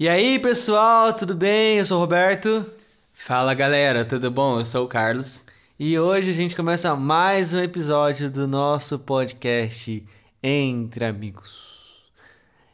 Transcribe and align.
E 0.00 0.08
aí, 0.08 0.38
pessoal, 0.38 1.12
tudo 1.12 1.34
bem? 1.34 1.78
Eu 1.78 1.84
sou 1.84 1.96
o 1.96 2.00
Roberto. 2.00 2.64
Fala 3.12 3.52
galera, 3.52 4.04
tudo 4.04 4.30
bom? 4.30 4.60
Eu 4.60 4.64
sou 4.64 4.84
o 4.84 4.88
Carlos. 4.88 5.44
E 5.76 5.98
hoje 5.98 6.30
a 6.30 6.32
gente 6.32 6.54
começa 6.54 6.94
mais 6.94 7.52
um 7.52 7.58
episódio 7.58 8.30
do 8.30 8.46
nosso 8.46 9.00
podcast 9.00 10.06
Entre 10.40 11.04
Amigos. 11.04 12.04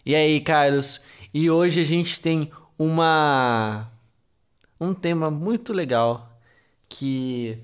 E 0.04 0.14
aí, 0.14 0.38
Carlos? 0.38 1.02
E 1.32 1.50
hoje 1.50 1.80
a 1.80 1.84
gente 1.84 2.21
tem 2.21 2.52
uma 2.79 3.91
um 4.79 4.93
tema 4.93 5.30
muito 5.30 5.72
legal 5.72 6.30
que 6.91 7.59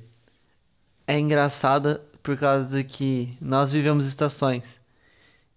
é 1.07 1.19
engraçada 1.19 2.01
por 2.23 2.35
causa 2.35 2.83
que 2.83 3.37
nós 3.43 3.73
vivemos 3.73 4.07
estações. 4.07 4.80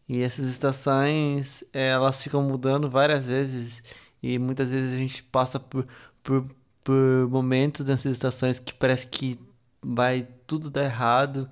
E 0.08 0.22
essas 0.22 0.50
estações, 0.50 1.64
elas 1.72 2.22
ficam 2.22 2.44
mudando 2.44 2.90
várias 2.90 3.28
vezes 3.28 3.84
e 4.22 4.38
muitas 4.38 4.72
vezes 4.72 4.94
a 4.94 4.98
gente 4.98 5.24
passa 5.24 5.60
por, 5.60 5.88
por, 6.22 6.46
por 6.84 7.30
momentos 7.30 7.86
nessas 7.86 8.14
estações 8.14 8.60
que 8.60 8.74
parece 8.74 9.08
que 9.08 9.40
vai 9.82 10.28
tudo 10.48 10.70
dar 10.70 10.84
errado, 10.86 11.50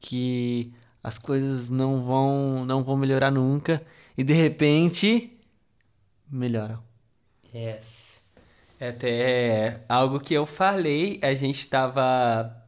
que 0.00 0.72
as 1.02 1.18
coisas 1.18 1.70
não 1.70 2.02
vão 2.02 2.64
não 2.64 2.82
vão 2.84 2.96
melhorar 2.96 3.30
nunca 3.30 3.84
e 4.16 4.24
de 4.24 4.32
repente 4.32 5.38
melhoram. 6.30 6.82
Yes. 7.54 8.22
É 8.80 8.88
até 8.88 9.80
algo 9.88 10.18
que 10.18 10.34
eu 10.34 10.44
falei, 10.44 11.20
a 11.22 11.34
gente 11.34 11.68
tava 11.68 12.61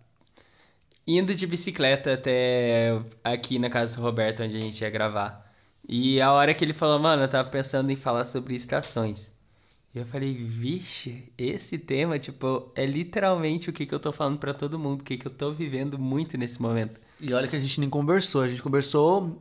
indo 1.06 1.34
de 1.34 1.46
bicicleta 1.46 2.14
até 2.14 3.00
aqui 3.22 3.58
na 3.58 3.68
casa 3.70 3.96
do 3.96 4.02
Roberto, 4.02 4.42
onde 4.42 4.56
a 4.56 4.60
gente 4.60 4.80
ia 4.80 4.90
gravar. 4.90 5.44
E 5.86 6.20
a 6.20 6.32
hora 6.32 6.54
que 6.54 6.64
ele 6.64 6.72
falou, 6.72 6.98
mano, 6.98 7.22
eu 7.22 7.28
tava 7.28 7.48
pensando 7.48 7.90
em 7.90 7.96
falar 7.96 8.24
sobre 8.24 8.54
estações. 8.54 9.32
E 9.94 9.98
eu 9.98 10.06
falei, 10.06 10.34
vixe, 10.34 11.32
esse 11.38 11.78
tema, 11.78 12.18
tipo, 12.18 12.72
é 12.74 12.84
literalmente 12.84 13.70
o 13.70 13.72
que, 13.72 13.86
que 13.86 13.94
eu 13.94 14.00
tô 14.00 14.10
falando 14.10 14.38
para 14.38 14.52
todo 14.52 14.78
mundo, 14.78 15.02
o 15.02 15.04
que, 15.04 15.16
que 15.16 15.26
eu 15.26 15.30
tô 15.30 15.52
vivendo 15.52 15.98
muito 15.98 16.36
nesse 16.36 16.60
momento. 16.60 17.00
E 17.20 17.32
olha 17.32 17.46
que 17.46 17.54
a 17.54 17.60
gente 17.60 17.78
nem 17.78 17.88
conversou, 17.88 18.42
a 18.42 18.48
gente 18.48 18.60
conversou 18.60 19.40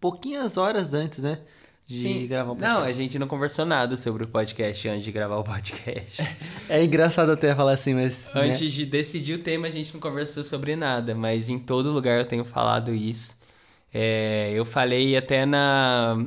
pouquinhas 0.00 0.56
horas 0.56 0.94
antes, 0.94 1.18
né? 1.18 1.40
De 1.88 2.02
Sim. 2.02 2.26
gravar 2.26 2.52
o 2.52 2.54
podcast. 2.54 2.80
Não, 2.80 2.84
a 2.84 2.92
gente 2.92 3.18
não 3.18 3.26
conversou 3.26 3.64
nada 3.64 3.96
sobre 3.96 4.22
o 4.22 4.28
podcast 4.28 4.86
antes 4.88 5.04
de 5.06 5.10
gravar 5.10 5.38
o 5.38 5.42
podcast. 5.42 6.22
É 6.68 6.84
engraçado 6.84 7.32
até 7.32 7.54
falar 7.54 7.72
assim, 7.72 7.94
mas. 7.94 8.30
né? 8.34 8.42
Antes 8.42 8.70
de 8.74 8.84
decidir 8.84 9.32
o 9.36 9.38
tema, 9.38 9.68
a 9.68 9.70
gente 9.70 9.94
não 9.94 10.00
conversou 10.00 10.44
sobre 10.44 10.76
nada, 10.76 11.14
mas 11.14 11.48
em 11.48 11.58
todo 11.58 11.90
lugar 11.90 12.18
eu 12.18 12.26
tenho 12.26 12.44
falado 12.44 12.92
isso. 12.94 13.34
É, 13.92 14.52
eu 14.54 14.66
falei 14.66 15.16
até 15.16 15.46
na, 15.46 16.26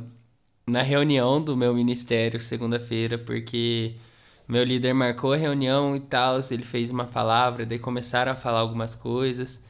na 0.66 0.82
reunião 0.82 1.40
do 1.40 1.56
meu 1.56 1.72
ministério, 1.72 2.40
segunda-feira, 2.40 3.16
porque 3.16 3.94
meu 4.48 4.64
líder 4.64 4.92
marcou 4.94 5.32
a 5.32 5.36
reunião 5.36 5.94
e 5.94 6.00
tal, 6.00 6.40
ele 6.50 6.64
fez 6.64 6.90
uma 6.90 7.04
palavra, 7.04 7.64
daí 7.64 7.78
começaram 7.78 8.32
a 8.32 8.34
falar 8.34 8.58
algumas 8.58 8.96
coisas. 8.96 9.62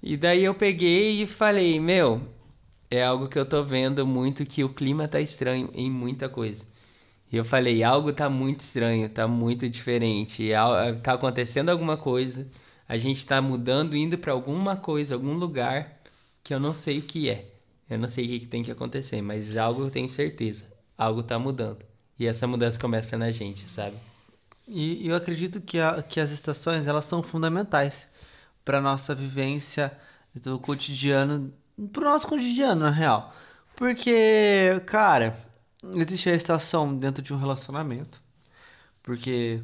E 0.00 0.16
daí 0.16 0.44
eu 0.44 0.54
peguei 0.54 1.20
e 1.20 1.26
falei, 1.26 1.80
meu, 1.80 2.22
é 2.96 3.04
algo 3.04 3.28
que 3.28 3.38
eu 3.38 3.46
tô 3.46 3.62
vendo 3.62 4.06
muito 4.06 4.44
que 4.46 4.64
o 4.64 4.68
clima 4.68 5.08
tá 5.08 5.20
estranho 5.20 5.70
em 5.74 5.90
muita 5.90 6.28
coisa. 6.28 6.64
E 7.32 7.36
eu 7.36 7.44
falei, 7.44 7.82
algo 7.82 8.12
tá 8.12 8.28
muito 8.30 8.60
estranho, 8.60 9.08
tá 9.08 9.26
muito 9.28 9.68
diferente, 9.68 10.52
al- 10.54 10.96
tá 11.02 11.14
acontecendo 11.14 11.70
alguma 11.70 11.96
coisa, 11.96 12.46
a 12.88 12.98
gente 12.98 13.26
tá 13.26 13.40
mudando, 13.42 13.96
indo 13.96 14.18
pra 14.18 14.32
alguma 14.32 14.76
coisa, 14.76 15.14
algum 15.14 15.34
lugar 15.34 16.00
que 16.44 16.54
eu 16.54 16.60
não 16.60 16.74
sei 16.74 16.98
o 16.98 17.02
que 17.02 17.30
é. 17.30 17.46
Eu 17.88 17.98
não 17.98 18.08
sei 18.08 18.24
o 18.26 18.28
que 18.28 18.40
que 18.40 18.46
tem 18.48 18.62
que 18.62 18.70
acontecer, 18.70 19.22
mas 19.22 19.56
algo 19.56 19.82
eu 19.84 19.90
tenho 19.90 20.08
certeza, 20.08 20.64
algo 20.96 21.22
tá 21.22 21.38
mudando. 21.38 21.84
E 22.18 22.26
essa 22.26 22.46
mudança 22.46 22.78
começa 22.78 23.16
na 23.18 23.30
gente, 23.30 23.70
sabe? 23.70 23.96
E 24.68 25.06
eu 25.08 25.14
acredito 25.16 25.60
que, 25.60 25.78
a- 25.78 26.02
que 26.02 26.20
as 26.20 26.30
estações 26.30 26.86
elas 26.86 27.04
são 27.04 27.22
fundamentais 27.22 28.08
para 28.64 28.80
nossa 28.80 29.14
vivência 29.14 29.96
do 30.34 30.58
cotidiano, 30.58 31.52
pro 31.92 32.04
nosso 32.04 32.26
cotidiano, 32.26 32.82
na 32.82 32.90
real. 32.90 33.34
Porque, 33.76 34.80
cara, 34.86 35.36
existe 35.94 36.30
a 36.30 36.34
estação 36.34 36.96
dentro 36.96 37.22
de 37.22 37.32
um 37.32 37.36
relacionamento. 37.38 38.20
Porque 39.02 39.60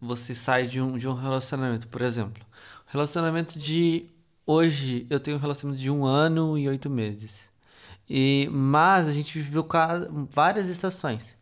você- 0.00 0.34
sai 0.34 0.66
de 0.66 0.80
um, 0.80 0.98
de 0.98 1.06
um 1.06 1.14
relacionamento, 1.14 1.86
por 1.88 2.02
exemplo. 2.02 2.44
Relacionamento 2.86 3.58
de. 3.58 4.06
Hoje 4.44 5.06
eu 5.08 5.20
tenho 5.20 5.36
um 5.36 5.40
relacionamento 5.40 5.80
de 5.80 5.90
um 5.90 6.04
ano 6.04 6.58
e 6.58 6.68
oito 6.68 6.90
meses. 6.90 7.48
E, 8.08 8.48
mas 8.50 9.06
a 9.08 9.12
gente 9.12 9.38
viveu 9.38 9.64
várias 10.32 10.68
estações. 10.68 11.36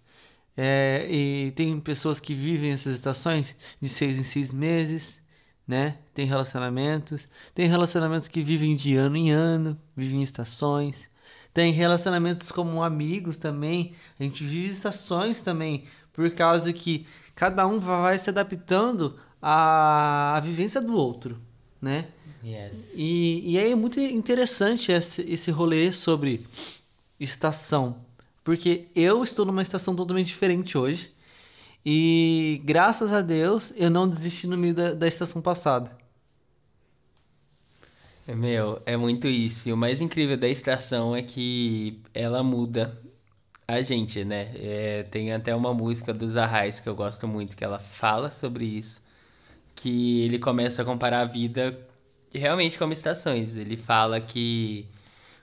É, 0.55 1.07
e 1.09 1.53
tem 1.53 1.79
pessoas 1.81 2.21
que 2.21 2.35
vivem 2.35 2.73
essas 2.73 2.95
estações 2.97 3.57
de 3.81 3.89
seis 3.89 4.19
em 4.19 4.23
seis 4.25 4.53
meses, 4.53 5.23
né? 5.69 5.99
Tem 6.15 6.25
relacionamentos. 6.25 7.29
Tem 7.55 7.69
relacionamentos 7.69 8.27
que 8.27 8.43
vivem 8.43 8.75
de 8.75 8.97
ano 8.97 9.17
em 9.19 9.31
ano, 9.31 9.79
vivem 9.95 10.21
em 10.21 10.23
estações. 10.23 11.11
Tem 11.53 11.71
relacionamentos 11.73 12.51
como 12.51 12.83
amigos 12.83 13.37
também. 13.37 13.93
A 14.19 14.23
gente 14.23 14.43
vive 14.43 14.71
estações 14.71 15.43
também, 15.43 15.85
por 16.15 16.31
causa 16.31 16.73
que 16.73 17.07
cada 17.35 17.67
um 17.67 17.79
vai 17.79 18.17
se 18.19 18.31
adaptando 18.31 19.19
à, 19.43 20.37
à 20.37 20.41
vivência 20.41 20.81
do 20.81 20.97
outro, 20.97 21.39
né? 21.81 22.07
Yes. 22.43 22.93
E, 22.95 23.53
e 23.53 23.59
aí 23.59 23.73
é 23.73 23.75
muito 23.75 24.01
interessante 24.01 24.91
esse, 24.91 25.23
esse 25.23 25.51
rolê 25.51 25.93
sobre 25.93 26.47
estação. 27.21 27.97
Porque 28.43 28.87
eu 28.95 29.23
estou 29.23 29.45
numa 29.45 29.61
estação 29.61 29.95
totalmente 29.95 30.29
diferente 30.29 30.79
hoje. 30.79 31.13
E 31.91 32.61
graças 32.67 33.15
a 33.15 33.23
Deus 33.23 33.73
eu 33.75 33.89
não 33.89 34.07
desisti 34.07 34.47
no 34.47 34.59
meio 34.59 34.75
da, 34.75 34.93
da 34.93 35.09
estação 35.09 35.41
passada. 35.41 35.91
É, 38.27 38.35
Meu, 38.35 38.83
é 38.85 38.95
muito 38.95 39.27
isso. 39.27 39.71
E 39.71 39.73
o 39.73 39.77
mais 39.77 40.03
incrível 40.03 40.37
da 40.37 40.47
estação 40.49 41.17
é 41.17 41.23
que 41.23 41.99
ela 42.13 42.43
muda 42.43 43.01
a 43.67 43.81
gente, 43.81 44.23
né? 44.23 44.53
É, 44.57 45.03
tem 45.05 45.33
até 45.33 45.55
uma 45.55 45.73
música 45.73 46.13
dos 46.13 46.37
Arrais 46.37 46.79
que 46.79 46.91
eu 46.91 46.95
gosto 46.95 47.27
muito, 47.27 47.57
que 47.57 47.65
ela 47.65 47.79
fala 47.79 48.31
sobre 48.31 48.67
isso. 48.67 49.03
Que 49.75 50.23
ele 50.25 50.39
começa 50.39 50.83
a 50.83 50.85
comparar 50.85 51.23
a 51.23 51.25
vida 51.25 51.79
realmente 52.35 52.79
como 52.79 52.93
estações. 52.93 53.57
Ele 53.57 53.79
fala 53.79 54.21
que 54.21 54.87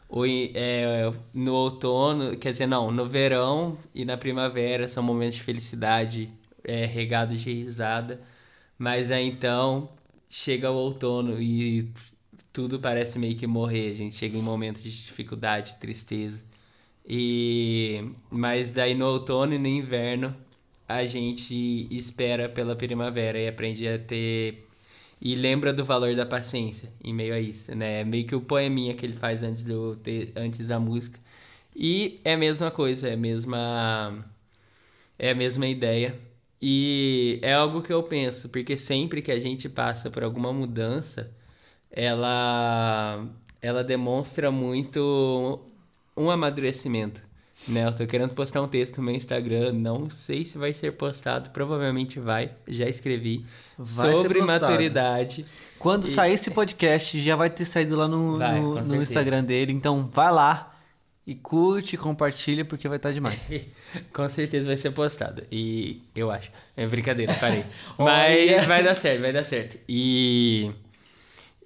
o, 0.10 0.26
i- 0.26 0.52
é, 0.56 1.12
no 1.34 1.54
outono, 1.54 2.38
quer 2.38 2.52
dizer, 2.52 2.68
não, 2.68 2.92
no 2.92 3.08
verão 3.08 3.78
e 3.94 4.06
na 4.06 4.18
primavera 4.18 4.88
são 4.88 5.04
momentos 5.04 5.38
de 5.38 5.44
felicidade, 5.44 6.30
é, 6.64 6.86
regados 6.86 7.40
de 7.42 7.52
risada. 7.54 8.22
Mas 8.78 9.12
aí 9.12 9.28
então 9.28 9.90
chega 10.30 10.72
o 10.72 10.76
outono 10.76 11.42
e 11.42 11.92
tudo 12.54 12.80
parece 12.80 13.20
meio 13.20 13.36
que 13.38 13.48
morrer. 13.48 13.92
A 13.92 13.96
gente 13.96 14.16
chega 14.16 14.38
em 14.38 14.42
momentos 14.42 14.84
de 14.84 14.92
dificuldade, 14.92 15.78
tristeza. 15.78 16.44
E 17.08 18.04
mas 18.32 18.72
daí 18.72 18.96
no 18.96 19.06
outono 19.08 19.54
e 19.54 19.60
no 19.60 19.68
inverno 19.68 20.36
a 20.88 21.06
gente 21.06 21.88
espera 21.92 22.50
pela 22.50 22.76
primavera 22.76 23.40
e 23.40 23.48
aprende 23.48 23.88
a 23.88 23.98
ter 24.00 24.65
e 25.26 25.36
lembra 25.36 25.74
do 25.74 25.84
valor 25.86 26.16
da 26.16 26.26
paciência 26.26 26.94
em 27.04 27.14
meio 27.14 27.34
a 27.34 27.40
isso, 27.40 27.76
né? 27.76 28.02
É 28.02 28.06
meio 28.06 28.28
que 28.28 28.36
o 28.36 28.42
poeminha 28.42 28.94
que 28.96 29.06
ele 29.06 29.14
faz 29.16 29.44
antes 29.44 29.64
do 29.64 29.96
te- 29.98 30.32
antes 30.36 30.68
da 30.70 30.80
música. 30.80 31.20
E 31.76 32.22
é 32.26 32.34
a 32.34 32.38
mesma 32.38 32.72
coisa, 32.72 33.10
é 33.10 33.14
a 33.14 33.18
mesma 33.18 34.26
é 35.20 35.32
a 35.32 35.36
mesma 35.36 35.68
ideia. 35.68 36.20
E 36.62 37.40
é 37.44 37.54
algo 37.54 37.82
que 37.82 37.94
eu 37.94 38.04
penso, 38.04 38.50
porque 38.50 38.78
sempre 38.78 39.22
que 39.22 39.32
a 39.32 39.40
gente 39.40 39.70
passa 39.70 40.10
por 40.12 40.24
alguma 40.24 40.54
mudança, 40.54 41.32
ela 41.92 43.26
ela 43.62 43.84
demonstra 43.84 44.52
muito 44.52 45.60
um 46.18 46.30
amadurecimento, 46.32 47.24
né? 47.68 47.88
Eu 47.88 47.96
tô 47.96 48.06
querendo 48.06 48.34
postar 48.34 48.62
um 48.62 48.68
texto 48.68 48.98
no 48.98 49.04
meu 49.04 49.16
Instagram, 49.16 49.74
não 49.74 50.10
sei 50.10 50.46
se 50.46 50.58
vai 50.58 50.74
ser 50.74 50.94
postado, 50.94 51.50
provavelmente 51.50 52.20
vai, 52.20 52.52
já 52.68 52.88
escrevi, 52.88 53.46
Vai 53.78 54.16
sobre 54.16 54.42
maturidade. 54.42 55.46
Quando 55.80 56.06
sair 56.06 56.34
esse 56.34 56.52
podcast, 56.52 57.20
já 57.20 57.36
vai 57.36 57.50
ter 57.50 57.66
saído 57.66 57.96
lá 57.96 58.08
no, 58.08 58.38
Vai, 58.40 58.60
no, 58.60 58.82
no. 58.82 59.02
Instagram 59.02 59.44
dele. 59.44 59.74
Então 59.74 60.08
vai 60.08 60.32
lá 60.32 60.76
e 61.28 61.34
curte, 61.34 61.98
compartilha, 61.98 62.64
porque 62.64 62.88
vai 62.88 62.98
estar 62.98 63.12
demais. 63.12 63.50
Com 64.14 64.28
certeza 64.30 64.68
vai 64.68 64.78
ser 64.78 64.92
postado. 64.92 65.44
E 65.52 66.02
eu 66.16 66.32
acho. 66.32 66.52
É 66.78 66.86
brincadeira, 66.88 67.34
parei. 67.34 67.66
Mas 67.98 68.66
vai 68.66 68.84
dar 68.84 68.96
certo, 68.96 69.22
vai 69.22 69.34
dar 69.34 69.44
certo. 69.44 69.78
E 69.88 70.72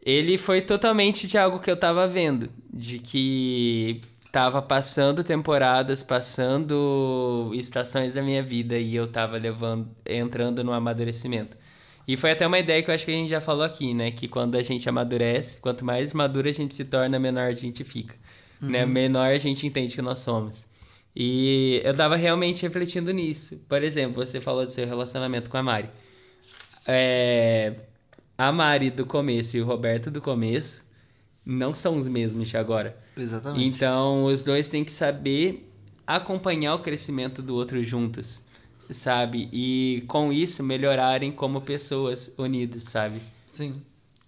ele 0.02 0.38
foi 0.38 0.62
totalmente 0.62 1.28
de 1.28 1.38
algo 1.38 1.60
que 1.60 1.70
eu 1.70 1.78
tava 1.78 2.08
vendo. 2.08 2.50
De 2.72 3.00
que 3.00 4.02
tava 4.32 4.62
passando 4.62 5.24
temporadas, 5.24 6.04
passando 6.04 7.52
estações 7.54 8.14
da 8.14 8.22
minha 8.22 8.44
vida 8.44 8.78
e 8.78 8.96
eu 8.96 9.08
tava 9.08 9.38
levando, 9.38 9.90
entrando 10.06 10.64
no 10.64 10.72
amadurecimento. 10.72 11.58
E 12.08 12.18
foi 12.18 12.32
até 12.32 12.46
uma 12.48 12.58
ideia 12.58 12.82
que 12.82 12.90
eu 12.90 12.96
acho 12.96 13.06
que 13.06 13.12
a 13.12 13.16
gente 13.16 13.30
já 13.30 13.42
falou 13.42 13.64
aqui, 13.64 13.94
né? 13.94 14.12
Que 14.12 14.28
quando 14.28 14.56
a 14.56 14.64
gente 14.64 14.88
amadurece, 14.90 15.60
quanto 15.60 15.86
mais 15.86 16.12
maduro 16.14 16.50
a 16.50 16.52
gente 16.52 16.76
se 16.76 16.86
torna, 16.86 17.20
menor 17.20 17.44
a 17.44 17.54
gente 17.54 17.84
fica. 17.84 18.16
Né? 18.60 18.86
Menor 18.86 19.28
a 19.28 19.38
gente 19.38 19.66
entende 19.66 19.96
que 19.96 20.02
nós 20.02 20.20
somos. 20.20 20.66
E 21.16 21.82
eu 21.84 21.94
tava 21.96 22.16
realmente 22.16 22.64
refletindo 22.64 23.12
nisso. 23.12 23.64
Por 23.70 23.84
exemplo, 23.84 24.26
você 24.26 24.42
falou 24.42 24.66
do 24.66 24.72
seu 24.72 24.88
relacionamento 24.88 25.50
com 25.50 25.58
a 25.58 25.64
Mari. 25.64 25.90
É, 26.88 27.76
a 28.38 28.52
Mari 28.52 28.90
do 28.90 29.06
começo 29.06 29.56
e 29.56 29.62
o 29.62 29.66
Roberto 29.66 30.10
do 30.10 30.22
começo 30.22 30.89
não 31.46 31.74
são 31.74 31.98
os 31.98 32.08
mesmos 32.08 32.50
de 32.50 32.58
agora. 32.58 32.98
Exatamente. 33.16 33.66
Então, 33.66 34.26
os 34.26 34.44
dois 34.44 34.68
têm 34.68 34.84
que 34.84 34.92
saber 34.92 35.72
acompanhar 36.06 36.76
o 36.76 36.80
crescimento 36.80 37.42
do 37.42 37.56
outro 37.56 37.84
juntos, 37.84 38.42
sabe? 38.90 39.50
E 39.52 40.04
com 40.08 40.34
isso 40.34 40.64
melhorarem 40.64 41.32
como 41.32 41.62
pessoas 41.62 42.34
unidos, 42.38 42.84
sabe? 42.84 43.22
Sim. 43.46 43.82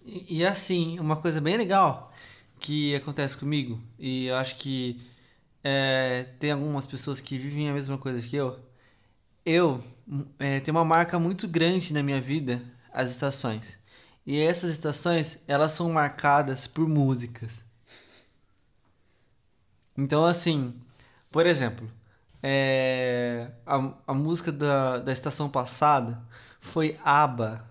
E, 0.04 0.38
e 0.38 0.44
assim, 0.44 0.98
uma 0.98 1.16
coisa 1.16 1.40
bem 1.40 1.56
legal 1.56 2.12
que 2.60 2.94
acontece 2.94 3.36
comigo, 3.36 3.80
e 3.98 4.26
eu 4.26 4.36
acho 4.36 4.56
que 4.56 5.00
é, 5.64 6.26
tem 6.38 6.52
algumas 6.52 6.86
pessoas 6.86 7.20
que 7.20 7.36
vivem 7.36 7.68
a 7.68 7.72
mesma 7.72 7.98
coisa 7.98 8.24
que 8.26 8.36
eu. 8.36 8.58
Eu 9.44 9.82
é, 10.38 10.60
tenho 10.60 10.76
uma 10.76 10.84
marca 10.84 11.18
muito 11.18 11.48
grande 11.48 11.92
na 11.92 12.02
minha 12.02 12.20
vida, 12.20 12.62
as 12.92 13.10
estações. 13.10 13.78
E 14.24 14.40
essas 14.40 14.70
estações, 14.70 15.38
elas 15.48 15.72
são 15.72 15.92
marcadas 15.92 16.66
por 16.66 16.88
músicas. 16.88 17.64
Então, 19.96 20.24
assim, 20.24 20.74
por 21.30 21.46
exemplo, 21.46 21.90
é, 22.42 23.50
a, 23.66 23.92
a 24.06 24.14
música 24.14 24.50
da, 24.52 24.98
da 24.98 25.12
estação 25.12 25.48
passada 25.48 26.22
foi 26.60 26.96
ABBA, 27.04 27.64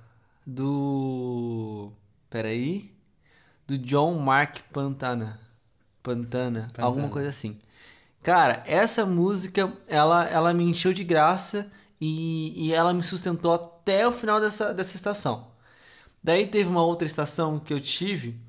do. 0.45 1.91
Peraí. 2.29 2.91
Do 3.67 3.77
John 3.77 4.19
Mark 4.19 4.59
Pantana. 4.71 5.39
Pantana, 6.03 6.63
Pantana. 6.63 6.87
alguma 6.87 7.09
coisa 7.09 7.29
assim. 7.29 7.59
Cara, 8.23 8.63
essa 8.65 9.05
música, 9.05 9.71
ela, 9.87 10.25
ela 10.25 10.53
me 10.53 10.63
encheu 10.63 10.93
de 10.93 11.03
graça 11.03 11.71
e, 11.99 12.53
e 12.67 12.73
ela 12.73 12.93
me 12.93 13.03
sustentou 13.03 13.53
até 13.53 14.07
o 14.07 14.11
final 14.11 14.39
dessa, 14.39 14.73
dessa 14.73 14.95
estação. 14.95 15.50
Daí 16.23 16.47
teve 16.47 16.69
uma 16.69 16.83
outra 16.83 17.07
estação 17.07 17.59
que 17.59 17.73
eu 17.73 17.79
tive, 17.81 18.39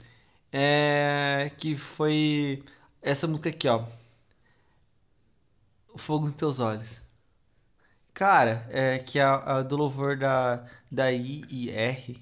é, 0.52 1.50
que 1.58 1.76
foi 1.76 2.64
essa 3.02 3.26
música 3.28 3.50
aqui, 3.50 3.68
ó. 3.68 3.84
O 5.94 5.96
Fogo 5.96 6.26
nos 6.26 6.36
Teus 6.36 6.58
Olhos. 6.58 7.02
Cara, 8.14 8.66
é 8.70 8.98
que 8.98 9.18
é 9.18 9.22
a, 9.22 9.58
a 9.58 9.62
do 9.62 9.76
louvor 9.76 10.16
da, 10.16 10.66
da 10.90 11.10
I 11.12 11.44
e 11.48 11.70
R. 11.70 12.16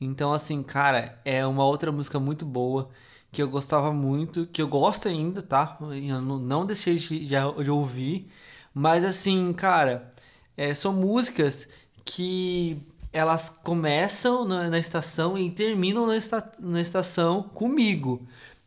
Então, 0.00 0.32
assim, 0.32 0.62
cara, 0.62 1.18
é 1.24 1.46
uma 1.46 1.64
outra 1.64 1.92
música 1.92 2.20
muito 2.20 2.44
boa 2.46 2.90
que 3.32 3.42
eu 3.42 3.48
gostava 3.48 3.92
muito, 3.92 4.46
que 4.46 4.62
eu 4.62 4.68
gosto 4.68 5.08
ainda, 5.08 5.42
tá? 5.42 5.78
Eu 5.80 6.20
não, 6.22 6.38
não 6.38 6.66
deixei 6.66 6.98
de, 6.98 7.20
de, 7.26 7.34
de 7.64 7.70
ouvir, 7.70 8.30
mas 8.74 9.04
assim, 9.04 9.52
cara, 9.54 10.10
é, 10.56 10.74
são 10.74 10.92
músicas 10.92 11.68
que 12.04 12.82
elas 13.12 13.48
começam 13.48 14.44
na, 14.44 14.70
na 14.70 14.78
estação 14.78 15.36
e 15.36 15.50
terminam 15.50 16.06
na, 16.06 16.16
esta, 16.16 16.52
na 16.60 16.80
estação 16.80 17.42
comigo, 17.42 18.26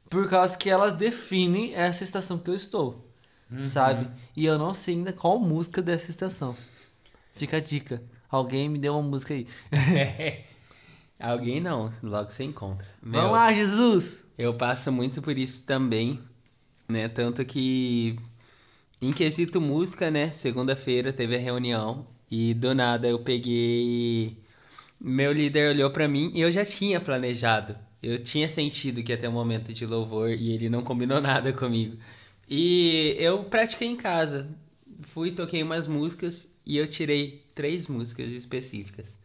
por 0.10 0.30
causa 0.30 0.58
que 0.58 0.70
elas 0.70 0.94
definem 0.94 1.74
essa 1.74 2.04
estação 2.04 2.38
que 2.38 2.50
eu 2.50 2.56
estou, 2.56 3.10
sabe? 3.64 4.10
E 4.36 4.46
eu 4.46 4.58
não 4.58 4.74
sei 4.74 4.96
ainda 4.96 5.12
qual 5.12 5.40
música 5.40 5.82
dessa 5.82 6.12
estação. 6.12 6.56
Fica 7.34 7.58
a 7.58 7.60
dica. 7.60 8.02
Alguém 8.30 8.70
me 8.70 8.78
deu 8.78 8.94
uma 8.94 9.02
música 9.02 9.34
aí. 9.34 9.48
Alguém 11.20 11.60
não, 11.60 11.90
logo 12.04 12.30
você 12.30 12.44
encontra. 12.44 12.88
Meu, 13.02 13.22
Vamos 13.22 13.38
lá, 13.38 13.52
Jesus! 13.52 14.24
Eu 14.38 14.54
passo 14.54 14.92
muito 14.92 15.22
por 15.22 15.38
isso 15.38 15.66
também, 15.66 16.20
né? 16.88 17.08
Tanto 17.08 17.44
que 17.46 18.18
em 19.02 19.12
quesito 19.12 19.62
música, 19.62 20.12
né? 20.12 20.32
Segunda-feira 20.32 21.14
teve 21.14 21.36
a 21.36 21.40
reunião 21.40 22.06
e 22.30 22.54
do 22.54 22.74
nada 22.74 23.08
eu 23.08 23.20
peguei. 23.20 24.38
Meu 25.00 25.32
líder 25.32 25.70
olhou 25.72 25.90
pra 25.92 26.08
mim 26.08 26.32
e 26.34 26.42
eu 26.42 26.52
já 26.52 26.66
tinha 26.66 27.00
planejado. 27.00 27.78
Eu 28.02 28.24
tinha 28.24 28.50
sentido 28.50 29.04
que 29.04 29.12
ia 29.12 29.18
ter 29.18 29.28
um 29.28 29.32
momento 29.32 29.74
de 29.74 29.86
louvor 29.86 30.30
e 30.32 30.52
ele 30.52 30.70
não 30.70 30.84
combinou 30.84 31.20
nada 31.22 31.52
comigo. 31.54 31.98
E 32.50 33.16
eu 33.20 33.44
pratiquei 33.46 33.88
em 33.88 33.98
casa. 33.98 34.48
Fui, 35.04 35.32
toquei 35.32 35.64
umas 35.64 35.88
músicas 35.88 36.56
e 36.66 36.78
eu 36.78 36.88
tirei 36.88 37.44
três 37.54 37.88
músicas 37.88 38.32
específicas. 38.32 39.22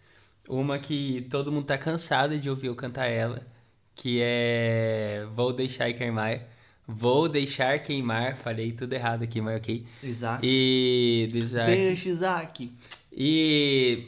Uma 0.49 0.79
que 0.79 1.27
todo 1.31 1.53
mundo 1.53 1.67
tá 1.67 1.79
cansado 1.79 2.39
de 2.39 2.51
ouvir 2.51 2.69
eu 2.69 2.75
cantar 2.75 3.07
ela, 3.07 3.47
que 3.95 4.19
é 4.23 5.27
Vou 5.35 5.53
Deixar 5.53 5.93
Queimar. 5.93 6.41
Vou 6.97 7.29
Deixar 7.29 7.79
Queimar, 7.79 8.37
falei 8.37 8.73
tudo 8.73 8.93
errado 8.93 9.23
aqui, 9.23 9.41
mas 9.41 9.57
ok. 9.57 9.85
Isaac. 10.03 10.41
E 10.47 11.29
do 11.33 11.39
Isaac. 11.39 11.71
Beijo, 11.71 12.09
Isaac. 12.09 12.71
E 13.13 14.07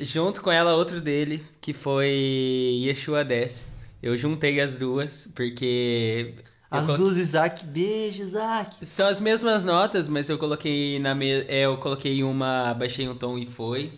junto 0.00 0.42
com 0.42 0.50
ela, 0.50 0.74
outro 0.74 1.00
dele, 1.00 1.42
que 1.60 1.72
foi 1.72 2.80
Yeshua 2.84 3.24
Desce. 3.24 3.66
Eu 4.02 4.16
juntei 4.16 4.60
as 4.60 4.76
duas, 4.76 5.30
porque. 5.34 6.34
As 6.70 6.86
colo- 6.86 6.98
duas, 6.98 7.16
Isaac. 7.16 7.64
Beijo, 7.66 8.22
Isaac. 8.22 8.84
São 8.84 9.06
as 9.06 9.20
mesmas 9.20 9.64
notas, 9.64 10.08
mas 10.08 10.28
eu 10.28 10.36
coloquei 10.38 10.98
na 10.98 11.14
me... 11.14 11.30
é, 11.48 11.60
eu 11.66 11.76
coloquei 11.78 12.22
uma, 12.22 12.74
baixei 12.74 13.08
um 13.08 13.14
tom 13.16 13.38
e 13.38 13.46
foi. 13.46 13.92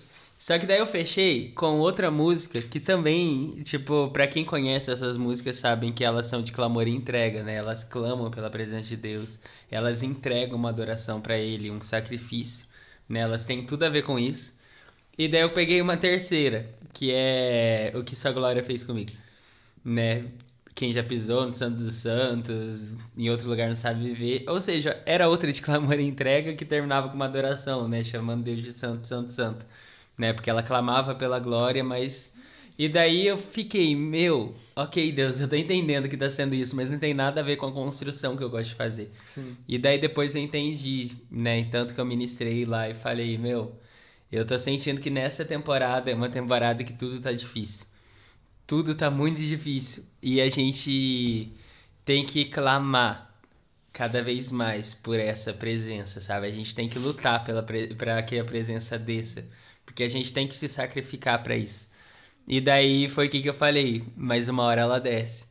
Só 0.47 0.57
que 0.61 0.65
daí 0.65 0.79
eu 0.79 0.87
fechei 0.87 1.51
com 1.57 1.81
outra 1.81 2.09
música 2.09 2.63
que 2.63 2.79
também, 2.79 3.61
tipo, 3.65 4.09
pra 4.13 4.29
quem 4.29 4.45
conhece 4.45 4.93
essas 4.93 5.17
músicas 5.17 5.57
sabem 5.57 5.93
que 5.93 6.05
elas 6.05 6.27
são 6.27 6.41
de 6.41 6.53
clamor 6.53 6.87
e 6.87 6.93
entrega, 6.93 7.43
né? 7.43 7.57
Elas 7.57 7.83
clamam 7.83 8.31
pela 8.31 8.49
presença 8.49 8.87
de 8.87 8.97
Deus, 8.97 9.41
elas 9.69 10.05
entregam 10.05 10.57
uma 10.57 10.69
adoração 10.69 11.21
pra 11.21 11.37
ele, 11.37 11.69
um 11.69 11.81
sacrifício, 11.81 12.69
né? 13.09 13.19
Elas 13.21 13.43
têm 13.43 13.67
tudo 13.67 13.83
a 13.87 13.89
ver 13.89 14.03
com 14.03 14.21
isso. 14.21 14.57
E 15.19 15.27
daí 15.27 15.41
eu 15.41 15.51
peguei 15.51 15.83
uma 15.83 15.97
terceira, 15.97 16.71
que 16.93 17.11
é 17.13 17.91
o 17.97 18.05
que 18.05 18.15
sua 18.15 18.31
glória 18.31 18.63
fez 18.63 18.85
comigo, 18.85 19.11
né? 19.85 20.27
Quem 20.77 20.93
já 20.93 21.03
pisou 21.03 21.45
no 21.45 21.55
Santo 21.55 21.79
dos 21.79 21.95
Santos, 21.97 22.89
em 23.19 23.29
outro 23.31 23.49
lugar 23.49 23.69
não 23.69 23.75
sabe 23.75 24.15
viver. 24.15 24.45
Ou 24.49 24.63
seja, 24.63 25.03
era 25.07 25.29
outra 25.29 25.51
de 25.51 25.61
clamor 25.61 25.99
e 25.99 26.05
entrega 26.07 26.55
que 26.55 26.65
terminava 26.65 27.09
com 27.09 27.17
uma 27.17 27.25
adoração, 27.25 27.89
né? 27.89 28.05
Chamando 28.05 28.45
Deus 28.45 28.63
de 28.63 28.73
Santo, 28.73 29.09
Santo, 29.09 29.33
Santo. 29.33 29.67
Né? 30.17 30.33
Porque 30.33 30.51
ela 30.51 30.63
clamava 30.63 31.15
pela 31.15 31.39
glória, 31.39 31.85
mas. 31.85 32.35
E 32.79 32.89
daí 32.89 33.27
eu 33.27 33.39
fiquei, 33.39 33.97
meu, 33.97 34.55
ok, 34.75 35.11
Deus, 35.11 35.41
eu 35.41 35.49
tô 35.49 35.57
entendendo 35.57 36.09
que 36.11 36.17
tá 36.17 36.31
sendo 36.31 36.55
isso, 36.55 36.77
mas 36.77 36.91
não 36.91 36.99
tem 36.99 37.15
nada 37.15 37.41
a 37.41 37.45
ver 37.45 37.57
com 37.57 37.67
a 37.67 37.73
construção 37.73 38.37
que 38.37 38.45
eu 38.45 38.51
gosto 38.51 38.69
de 38.69 38.75
fazer. 38.75 39.11
Sim. 39.35 39.57
E 39.67 39.79
daí 39.79 39.99
depois 39.99 40.35
eu 40.35 40.43
entendi, 40.43 41.11
né? 41.31 41.61
E 41.61 41.65
tanto 41.65 41.95
que 41.95 42.01
eu 42.01 42.05
ministrei 42.05 42.67
lá 42.67 42.89
e 42.91 42.95
falei, 42.95 43.39
meu, 43.39 43.75
eu 44.31 44.45
tô 44.45 44.59
sentindo 44.59 45.01
que 45.01 45.09
nessa 45.09 45.43
temporada 45.45 46.11
é 46.11 46.15
uma 46.15 46.29
temporada 46.29 46.85
que 46.85 46.93
tudo 46.93 47.19
tá 47.19 47.33
difícil. 47.33 47.87
Tudo 48.67 48.95
tá 48.95 49.11
muito 49.11 49.41
difícil. 49.41 50.05
E 50.21 50.41
a 50.41 50.51
gente 50.51 51.53
tem 52.05 52.27
que 52.27 52.45
clamar 52.45 53.35
cada 53.93 54.23
vez 54.23 54.51
mais 54.51 54.93
por 54.93 55.19
essa 55.19 55.55
presença, 55.55 56.21
sabe? 56.21 56.47
A 56.47 56.51
gente 56.51 56.75
tem 56.75 56.89
que 56.89 56.99
lutar 56.99 57.43
para 57.97 58.23
que 58.23 58.39
a 58.39 58.45
presença 58.45 58.99
desça, 58.99 59.47
porque 59.87 60.03
a 60.03 60.09
gente 60.09 60.33
tem 60.33 60.47
que 60.49 60.55
se 60.55 60.69
sacrificar 60.69 61.43
para 61.43 61.57
isso. 61.57 61.89
E 62.47 62.61
daí 62.61 63.09
foi 63.09 63.27
o 63.27 63.31
que 63.31 63.41
que 63.43 63.49
eu 63.49 63.55
falei, 63.55 64.05
mais 64.17 64.49
uma 64.49 64.65
hora 64.65 64.83
ela 64.83 65.01
desce. 65.01 65.47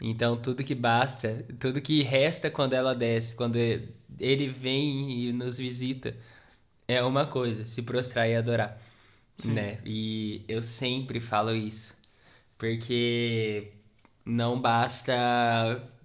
Então 0.00 0.36
tudo 0.36 0.64
que 0.64 0.74
basta, 0.74 1.44
tudo 1.60 1.80
que 1.80 2.02
resta 2.02 2.50
quando 2.50 2.72
ela 2.74 2.94
desce, 2.94 3.34
quando 3.34 3.56
ele 3.56 4.48
vem 4.48 5.28
e 5.28 5.32
nos 5.32 5.58
visita, 5.58 6.16
é 6.88 7.02
uma 7.02 7.26
coisa, 7.26 7.64
se 7.66 7.82
prostrar 7.82 8.28
e 8.28 8.34
adorar, 8.36 8.80
né? 9.44 9.78
E 9.84 10.44
eu 10.48 10.62
sempre 10.62 11.20
falo 11.20 11.54
isso, 11.54 11.96
porque 12.58 13.72
não 14.24 14.60
basta, 14.60 15.14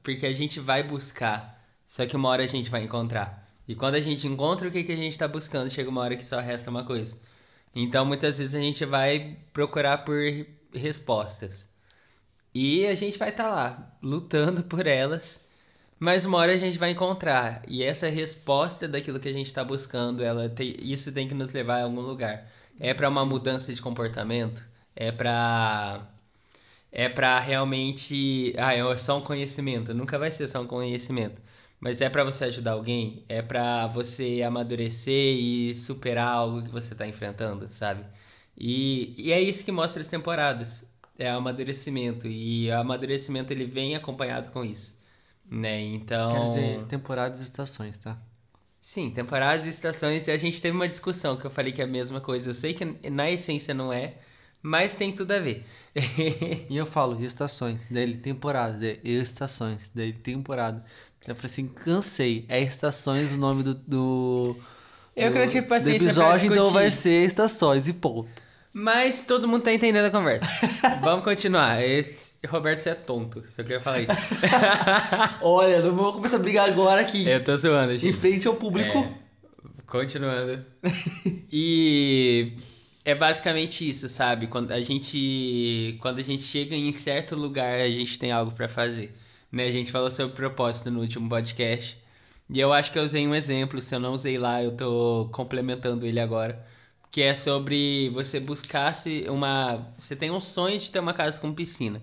porque 0.03 0.25
a 0.25 0.33
gente 0.33 0.59
vai 0.59 0.83
buscar, 0.83 1.63
só 1.85 2.05
que 2.05 2.15
uma 2.15 2.29
hora 2.29 2.43
a 2.43 2.47
gente 2.47 2.69
vai 2.69 2.83
encontrar. 2.83 3.47
E 3.67 3.75
quando 3.75 3.95
a 3.95 3.99
gente 3.99 4.27
encontra 4.27 4.67
o 4.67 4.71
que 4.71 4.83
que 4.83 4.91
a 4.91 4.95
gente 4.95 5.11
está 5.11 5.27
buscando, 5.27 5.69
chega 5.69 5.89
uma 5.89 6.01
hora 6.01 6.15
que 6.17 6.25
só 6.25 6.39
resta 6.39 6.69
uma 6.69 6.85
coisa. 6.85 7.17
Então 7.79 8.03
muitas 8.03 8.39
vezes 8.39 8.55
a 8.55 8.59
gente 8.59 8.83
vai 8.85 9.37
procurar 9.53 9.99
por 9.99 10.17
respostas. 10.73 11.69
E 12.53 12.87
a 12.87 12.95
gente 12.95 13.19
vai 13.19 13.29
estar 13.29 13.49
lá, 13.49 13.95
lutando 14.01 14.63
por 14.63 14.87
elas, 14.87 15.47
mas 15.99 16.25
uma 16.25 16.39
hora 16.39 16.53
a 16.53 16.57
gente 16.57 16.77
vai 16.77 16.89
encontrar. 16.91 17.61
E 17.67 17.83
essa 17.83 18.09
resposta 18.09 18.87
daquilo 18.87 19.19
que 19.19 19.29
a 19.29 19.33
gente 19.33 19.45
está 19.45 19.63
buscando, 19.63 20.23
ela 20.23 20.49
tem, 20.49 20.75
isso 20.79 21.13
tem 21.13 21.27
que 21.27 21.35
nos 21.35 21.51
levar 21.51 21.81
a 21.81 21.83
algum 21.83 22.01
lugar. 22.01 22.49
É 22.79 22.95
para 22.95 23.09
uma 23.09 23.23
mudança 23.23 23.71
de 23.71 23.79
comportamento? 23.79 24.65
É 24.95 25.11
para 25.11 26.07
é 26.91 27.07
para 27.09 27.39
realmente, 27.39 28.55
ah, 28.57 28.73
é 28.73 28.97
só 28.97 29.19
um 29.19 29.21
conhecimento, 29.21 29.93
nunca 29.93 30.17
vai 30.17 30.31
ser 30.31 30.47
só 30.47 30.61
um 30.61 30.67
conhecimento. 30.67 31.39
Mas 31.79 32.01
é 32.01 32.09
para 32.09 32.23
você 32.23 32.45
ajudar 32.45 32.71
alguém, 32.71 33.23
é 33.29 33.41
para 33.41 33.87
você 33.87 34.41
amadurecer 34.41 35.37
e 35.37 35.75
superar 35.75 36.27
algo 36.27 36.63
que 36.63 36.69
você 36.69 36.95
tá 36.95 37.07
enfrentando, 37.07 37.69
sabe? 37.69 38.03
E, 38.57 39.13
e 39.17 39.31
é 39.31 39.39
isso 39.39 39.63
que 39.63 39.71
mostra 39.71 40.01
as 40.01 40.07
temporadas. 40.07 40.89
É 41.19 41.31
o 41.33 41.37
amadurecimento. 41.37 42.27
E 42.27 42.69
o 42.69 42.77
amadurecimento 42.77 43.53
ele 43.53 43.65
vem 43.65 43.95
acompanhado 43.95 44.49
com 44.49 44.63
isso. 44.65 44.99
Né? 45.49 45.81
Então. 45.81 46.31
Quer 46.31 46.43
dizer, 46.43 46.83
temporadas 46.85 47.39
e 47.39 47.43
estações, 47.43 47.99
tá? 47.99 48.17
Sim, 48.81 49.11
temporadas 49.11 49.65
e 49.65 49.69
estações. 49.69 50.27
E 50.27 50.31
a 50.31 50.37
gente 50.37 50.61
teve 50.61 50.75
uma 50.75 50.87
discussão 50.87 51.37
que 51.37 51.45
eu 51.45 51.51
falei 51.51 51.71
que 51.71 51.81
é 51.81 51.85
a 51.85 51.87
mesma 51.87 52.21
coisa. 52.21 52.49
Eu 52.49 52.53
sei 52.53 52.73
que 52.73 52.85
na 53.09 53.29
essência 53.29 53.73
não 53.73 53.91
é, 53.93 54.15
mas 54.61 54.95
tem 54.95 55.11
tudo 55.11 55.31
a 55.31 55.39
ver. 55.39 55.65
e 56.69 56.75
eu 56.75 56.85
falo 56.85 57.23
estações, 57.23 57.87
daí 57.89 58.17
temporada, 58.17 58.77
daí 58.77 58.99
estações, 59.03 59.91
daí 59.93 60.13
temporada. 60.13 60.83
Eu 61.27 61.35
falei 61.35 61.51
assim, 61.51 61.67
cansei. 61.67 62.45
É 62.47 62.61
estações 62.61 63.33
o 63.33 63.37
nome 63.37 63.63
do. 63.63 63.73
do 63.75 64.55
eu 65.15 65.31
que 65.31 65.39
não 65.39 65.47
tive 65.47 65.65
paciência 65.65 65.99
do 65.99 66.05
episódio, 66.05 66.51
então 66.51 66.71
vai 66.71 66.91
ser 66.91 67.25
estações 67.25 67.87
e 67.87 67.93
ponto. 67.93 68.29
Mas 68.71 69.21
todo 69.21 69.47
mundo 69.47 69.63
tá 69.63 69.73
entendendo 69.73 70.05
a 70.05 70.11
conversa. 70.11 70.47
Vamos 71.01 71.25
continuar. 71.25 71.83
Esse, 71.83 72.33
Roberto, 72.45 72.81
você 72.81 72.91
é 72.91 72.95
tonto. 72.95 73.43
Só 73.47 73.63
queria 73.63 73.81
falar 73.81 74.01
isso. 74.01 74.11
Olha, 75.41 75.81
não 75.81 75.95
vou 75.95 76.13
começar 76.13 76.35
a 76.35 76.39
brigar 76.39 76.69
agora 76.69 77.01
aqui. 77.01 77.27
Eu 77.27 77.43
tô 77.43 77.57
zoando, 77.57 77.97
gente. 77.97 78.15
Em 78.15 78.19
frente 78.19 78.47
ao 78.47 78.55
público. 78.55 78.99
É, 78.99 79.81
continuando. 79.87 80.63
E 81.51 82.53
é 83.07 83.15
basicamente 83.15 83.89
isso, 83.89 84.09
sabe? 84.09 84.47
Quando 84.47 84.71
a 84.71 84.81
gente 84.81 85.97
quando 86.01 86.19
a 86.19 86.21
gente 86.23 86.43
chega 86.43 86.75
em 86.75 86.91
certo 86.91 87.35
lugar, 87.35 87.79
a 87.79 87.89
gente 87.89 88.19
tem 88.19 88.31
algo 88.31 88.51
para 88.51 88.67
fazer. 88.67 89.15
Né? 89.51 89.65
A 89.65 89.71
gente 89.71 89.91
falou 89.91 90.11
sobre 90.11 90.35
propósito 90.35 90.91
no 90.91 90.99
último 91.01 91.29
podcast. 91.29 91.97
E 92.49 92.59
eu 92.59 92.73
acho 92.73 92.91
que 92.91 92.99
eu 92.99 93.03
usei 93.03 93.27
um 93.27 93.35
exemplo, 93.35 93.81
se 93.81 93.95
eu 93.95 93.99
não 93.99 94.13
usei 94.13 94.37
lá, 94.37 94.63
eu 94.63 94.71
tô 94.71 95.29
complementando 95.31 96.05
ele 96.05 96.19
agora 96.19 96.65
que 97.11 97.21
é 97.21 97.33
sobre 97.33 98.09
você 98.09 98.39
buscasse 98.39 99.25
uma. 99.29 99.87
Você 99.97 100.15
tem 100.15 100.31
um 100.31 100.39
sonho 100.39 100.77
de 100.77 100.89
ter 100.89 100.99
uma 100.99 101.13
casa 101.13 101.39
com 101.39 101.53
piscina. 101.53 102.01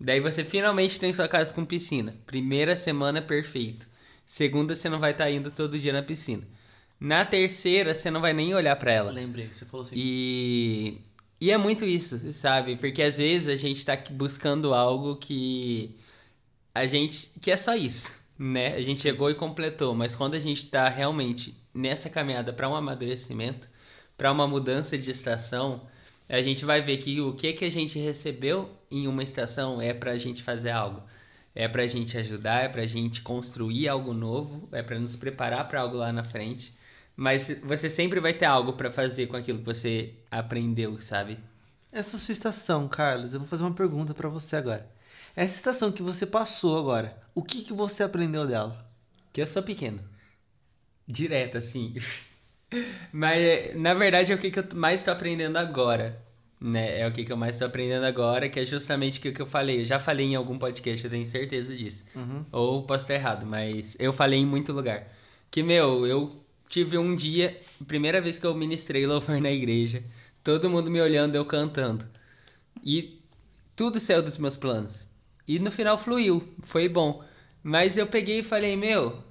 Daí 0.00 0.20
você 0.20 0.44
finalmente 0.44 0.98
tem 0.98 1.12
sua 1.12 1.28
casa 1.28 1.52
com 1.52 1.64
piscina. 1.64 2.14
Primeira 2.26 2.76
semana 2.76 3.22
perfeito. 3.22 3.86
Segunda 4.26 4.74
você 4.74 4.88
não 4.88 4.98
vai 4.98 5.12
estar 5.12 5.24
tá 5.24 5.30
indo 5.30 5.50
todo 5.50 5.78
dia 5.78 5.92
na 5.92 6.02
piscina. 6.02 6.42
Na 7.00 7.24
terceira 7.24 7.94
você 7.94 8.10
não 8.10 8.20
vai 8.20 8.32
nem 8.32 8.54
olhar 8.54 8.76
para 8.76 8.92
ela. 8.92 9.10
Lembrei, 9.10 9.46
você 9.46 9.64
falou 9.64 9.82
assim. 9.82 9.94
E 9.96 10.98
e 11.40 11.50
é 11.50 11.58
muito 11.58 11.84
isso, 11.84 12.32
sabe? 12.32 12.76
Porque 12.76 13.02
às 13.02 13.18
vezes 13.18 13.48
a 13.48 13.56
gente 13.56 13.84
tá 13.84 13.96
buscando 14.10 14.72
algo 14.72 15.16
que 15.16 15.94
a 16.74 16.86
gente 16.86 17.32
que 17.40 17.50
é 17.50 17.56
só 17.56 17.74
isso, 17.74 18.12
né? 18.38 18.74
A 18.74 18.82
gente 18.82 19.00
chegou 19.00 19.30
e 19.30 19.34
completou, 19.34 19.94
mas 19.94 20.14
quando 20.14 20.34
a 20.34 20.40
gente 20.40 20.66
tá 20.66 20.88
realmente 20.88 21.54
nessa 21.74 22.08
caminhada 22.08 22.52
para 22.52 22.68
um 22.68 22.74
amadurecimento, 22.74 23.68
para 24.16 24.32
uma 24.32 24.46
mudança 24.46 24.96
de 24.96 25.10
estação, 25.10 25.82
a 26.28 26.40
gente 26.40 26.64
vai 26.64 26.80
ver 26.80 26.96
que 26.98 27.20
o 27.20 27.34
que, 27.34 27.52
que 27.52 27.64
a 27.64 27.70
gente 27.70 27.98
recebeu 27.98 28.70
em 28.90 29.06
uma 29.06 29.22
estação 29.22 29.82
é 29.82 29.92
para 29.92 30.12
a 30.12 30.16
gente 30.16 30.42
fazer 30.42 30.70
algo. 30.70 31.02
É 31.54 31.68
para 31.68 31.82
a 31.82 31.86
gente 31.86 32.16
ajudar, 32.16 32.64
é 32.64 32.68
para 32.68 32.82
a 32.82 32.86
gente 32.86 33.20
construir 33.22 33.88
algo 33.88 34.12
novo, 34.12 34.68
é 34.72 34.82
para 34.82 34.98
nos 34.98 35.14
preparar 35.14 35.68
para 35.68 35.80
algo 35.80 35.96
lá 35.96 36.12
na 36.12 36.24
frente. 36.24 36.74
Mas 37.16 37.60
você 37.62 37.88
sempre 37.88 38.18
vai 38.18 38.34
ter 38.34 38.44
algo 38.44 38.72
para 38.72 38.90
fazer 38.90 39.26
com 39.28 39.36
aquilo 39.36 39.60
que 39.60 39.64
você 39.64 40.14
aprendeu, 40.30 40.98
sabe? 41.00 41.38
Essa 41.92 42.18
sua 42.18 42.32
estação, 42.32 42.88
Carlos, 42.88 43.34
eu 43.34 43.40
vou 43.40 43.48
fazer 43.48 43.62
uma 43.62 43.74
pergunta 43.74 44.12
para 44.12 44.28
você 44.28 44.56
agora. 44.56 44.88
Essa 45.36 45.56
estação 45.56 45.92
que 45.92 46.02
você 46.02 46.26
passou 46.26 46.78
agora, 46.78 47.16
o 47.34 47.42
que, 47.42 47.62
que 47.62 47.72
você 47.72 48.02
aprendeu 48.02 48.46
dela? 48.46 48.84
Que 49.32 49.40
eu 49.40 49.46
sou 49.46 49.62
pequeno. 49.62 50.00
Direto, 51.06 51.58
assim. 51.58 51.94
Mas, 53.12 53.76
na 53.76 53.94
verdade, 53.94 54.32
é 54.32 54.34
o 54.34 54.38
que, 54.38 54.50
que 54.50 54.58
eu 54.58 54.64
mais 54.74 55.00
estou 55.00 55.14
aprendendo 55.14 55.56
agora. 55.56 56.20
Né? 56.60 57.00
É 57.00 57.06
o 57.06 57.12
que, 57.12 57.24
que 57.24 57.32
eu 57.32 57.36
mais 57.36 57.54
estou 57.56 57.68
aprendendo 57.68 58.04
agora, 58.06 58.48
que 58.48 58.58
é 58.58 58.64
justamente 58.64 59.18
o 59.28 59.32
que 59.32 59.42
eu 59.42 59.46
falei. 59.46 59.80
Eu 59.80 59.84
já 59.84 60.00
falei 60.00 60.26
em 60.26 60.34
algum 60.34 60.58
podcast, 60.58 61.04
eu 61.04 61.10
tenho 61.10 61.26
certeza 61.26 61.76
disso. 61.76 62.04
Uhum. 62.16 62.44
Ou 62.50 62.82
posso 62.84 63.02
estar 63.02 63.14
errado, 63.14 63.46
mas 63.46 63.96
eu 64.00 64.12
falei 64.12 64.40
em 64.40 64.46
muito 64.46 64.72
lugar. 64.72 65.06
Que, 65.50 65.62
meu, 65.62 66.06
eu 66.06 66.43
tive 66.74 66.98
um 66.98 67.14
dia, 67.14 67.58
primeira 67.86 68.20
vez 68.20 68.38
que 68.38 68.46
eu 68.46 68.54
ministrei 68.54 69.06
louvor 69.06 69.40
na 69.40 69.50
igreja, 69.50 70.02
todo 70.42 70.68
mundo 70.68 70.90
me 70.90 71.00
olhando, 71.00 71.36
eu 71.36 71.44
cantando. 71.44 72.04
E 72.82 73.22
tudo 73.76 74.00
saiu 74.00 74.22
dos 74.22 74.38
meus 74.38 74.56
planos. 74.56 75.08
E 75.46 75.58
no 75.60 75.70
final 75.70 75.96
fluiu, 75.96 76.52
foi 76.62 76.88
bom. 76.88 77.24
Mas 77.62 77.96
eu 77.96 78.06
peguei 78.06 78.40
e 78.40 78.42
falei, 78.42 78.76
meu, 78.76 79.22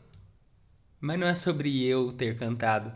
mas 1.01 1.19
não 1.19 1.27
é 1.27 1.35
sobre 1.35 1.83
eu 1.85 2.11
ter 2.13 2.37
cantado 2.37 2.93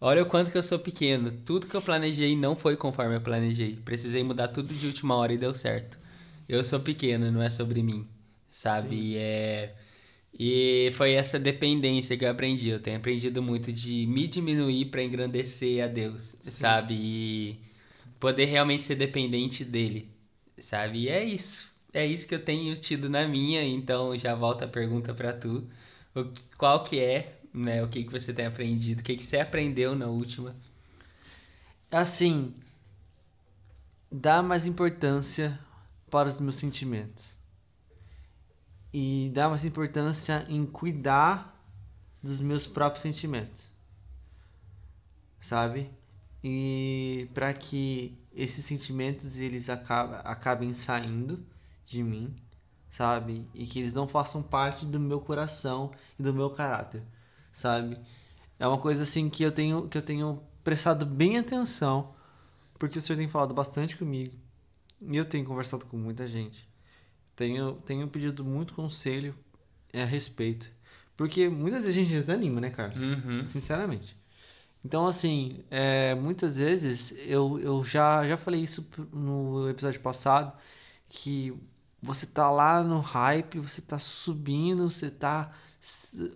Olha 0.00 0.22
o 0.22 0.26
quanto 0.26 0.50
que 0.52 0.56
eu 0.56 0.62
sou 0.62 0.78
pequeno. 0.78 1.32
Tudo 1.44 1.66
que 1.66 1.74
eu 1.74 1.82
planejei 1.82 2.36
não 2.36 2.54
foi 2.54 2.76
conforme 2.76 3.16
eu 3.16 3.20
planejei. 3.20 3.76
Precisei 3.84 4.22
mudar 4.22 4.48
tudo 4.48 4.72
de 4.72 4.86
última 4.86 5.16
hora 5.16 5.32
e 5.32 5.38
deu 5.38 5.52
certo. 5.54 5.98
Eu 6.48 6.62
sou 6.62 6.78
pequeno, 6.78 7.32
não 7.32 7.42
é 7.42 7.50
sobre 7.50 7.82
mim, 7.82 8.06
sabe? 8.48 8.94
E 8.94 9.16
é 9.16 9.74
e 10.38 10.90
foi 10.94 11.12
essa 11.12 11.38
dependência 11.38 12.16
que 12.16 12.24
eu 12.24 12.30
aprendi. 12.30 12.70
Eu 12.70 12.80
tenho 12.80 12.96
aprendido 12.96 13.42
muito 13.42 13.72
de 13.72 14.06
me 14.06 14.26
diminuir 14.26 14.86
para 14.86 15.02
engrandecer 15.02 15.82
a 15.84 15.88
Deus, 15.88 16.36
Sim. 16.40 16.50
sabe? 16.50 16.94
E 16.94 17.60
poder 18.20 18.46
realmente 18.46 18.84
ser 18.84 18.94
dependente 18.96 19.64
dele, 19.64 20.08
sabe? 20.58 21.04
E 21.04 21.08
é 21.08 21.24
isso. 21.24 21.76
É 21.92 22.06
isso 22.06 22.28
que 22.28 22.34
eu 22.34 22.44
tenho 22.44 22.76
tido 22.76 23.08
na 23.08 23.26
minha, 23.26 23.64
então 23.64 24.16
já 24.16 24.34
volta 24.34 24.66
a 24.66 24.68
pergunta 24.68 25.14
para 25.14 25.32
tu. 25.32 25.66
Qual 26.56 26.82
que 26.84 26.98
é 26.98 27.38
né? 27.52 27.82
O 27.82 27.88
que, 27.88 28.04
que 28.04 28.12
você 28.12 28.32
tem 28.32 28.46
aprendido? 28.46 29.00
O 29.00 29.02
que, 29.02 29.16
que 29.16 29.24
você 29.24 29.38
aprendeu 29.38 29.94
na 29.94 30.06
última? 30.06 30.54
Assim, 31.90 32.54
dar 34.10 34.42
mais 34.42 34.66
importância 34.66 35.58
para 36.10 36.28
os 36.28 36.40
meus 36.40 36.56
sentimentos. 36.56 37.37
E 38.92 39.30
dar 39.34 39.48
mais 39.48 39.64
importância 39.64 40.46
em 40.48 40.64
cuidar 40.64 41.54
dos 42.22 42.40
meus 42.40 42.66
próprios 42.66 43.02
sentimentos. 43.02 43.70
Sabe? 45.38 45.90
E 46.42 47.28
para 47.34 47.52
que 47.52 48.18
esses 48.32 48.64
sentimentos 48.64 49.38
eles 49.38 49.68
acabem, 49.68 50.20
acabem 50.24 50.74
saindo 50.74 51.44
de 51.84 52.02
mim, 52.02 52.34
sabe? 52.88 53.48
E 53.54 53.66
que 53.66 53.80
eles 53.80 53.92
não 53.92 54.08
façam 54.08 54.42
parte 54.42 54.86
do 54.86 54.98
meu 54.98 55.20
coração 55.20 55.92
e 56.18 56.22
do 56.22 56.32
meu 56.32 56.50
caráter 56.50 57.02
sabe? 57.58 57.98
É 58.58 58.66
uma 58.66 58.78
coisa 58.78 59.02
assim 59.02 59.28
que 59.28 59.42
eu 59.42 59.52
tenho 59.52 59.88
que 59.88 59.98
eu 59.98 60.02
tenho 60.02 60.42
prestado 60.62 61.04
bem 61.06 61.38
atenção, 61.38 62.14
porque 62.78 62.98
o 62.98 63.02
senhor 63.02 63.18
tem 63.18 63.28
falado 63.28 63.54
bastante 63.54 63.96
comigo 63.96 64.36
e 65.00 65.16
eu 65.16 65.24
tenho 65.24 65.44
conversado 65.44 65.86
com 65.86 65.96
muita 65.96 66.28
gente. 66.28 66.67
Tenho 67.38 67.74
tenho 67.86 68.08
pedido 68.08 68.44
muito 68.44 68.74
conselho 68.74 69.32
a 69.94 70.04
respeito, 70.04 70.68
porque 71.16 71.48
muitas 71.48 71.84
vezes 71.84 71.96
a 71.96 72.00
gente 72.02 72.12
desanima, 72.12 72.60
né, 72.60 72.68
Carlos? 72.68 73.00
Uhum. 73.00 73.44
Sinceramente. 73.44 74.16
Então, 74.84 75.06
assim, 75.06 75.62
é, 75.70 76.16
muitas 76.16 76.56
vezes 76.56 77.14
eu, 77.28 77.60
eu 77.60 77.84
já, 77.84 78.26
já 78.26 78.36
falei 78.36 78.60
isso 78.60 78.90
no 79.12 79.70
episódio 79.70 80.00
passado, 80.00 80.52
que 81.08 81.54
você 82.02 82.26
tá 82.26 82.50
lá 82.50 82.82
no 82.82 82.98
hype, 82.98 83.60
você 83.60 83.80
tá 83.80 84.00
subindo, 84.00 84.90
você 84.90 85.08
tá 85.08 85.52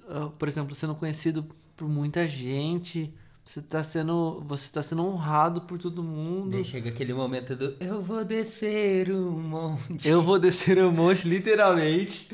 ah, 0.09 0.31
por 0.39 0.47
exemplo, 0.47 0.73
sendo 0.73 0.95
conhecido 0.95 1.43
por 1.77 1.89
muita 1.89 2.29
gente, 2.29 3.13
você 3.45 3.61
está 3.61 3.83
sendo, 3.83 4.41
você 4.47 4.73
tá 4.73 4.83
sendo 4.83 5.05
honrado 5.05 5.63
por 5.63 5.79
todo 5.79 6.03
mundo. 6.03 6.53
Daí 6.53 6.65
chega 6.65 6.91
aquele 6.91 7.13
momento 7.13 7.57
do 7.57 7.77
eu 7.81 8.01
vou 8.01 8.25
descer 8.25 9.11
um 9.11 9.31
monte. 9.31 10.09
Eu 10.09 10.23
vou 10.23 10.39
descer 10.39 10.79
um 10.79 10.93
monte, 10.93 11.29
literalmente. 11.29 12.29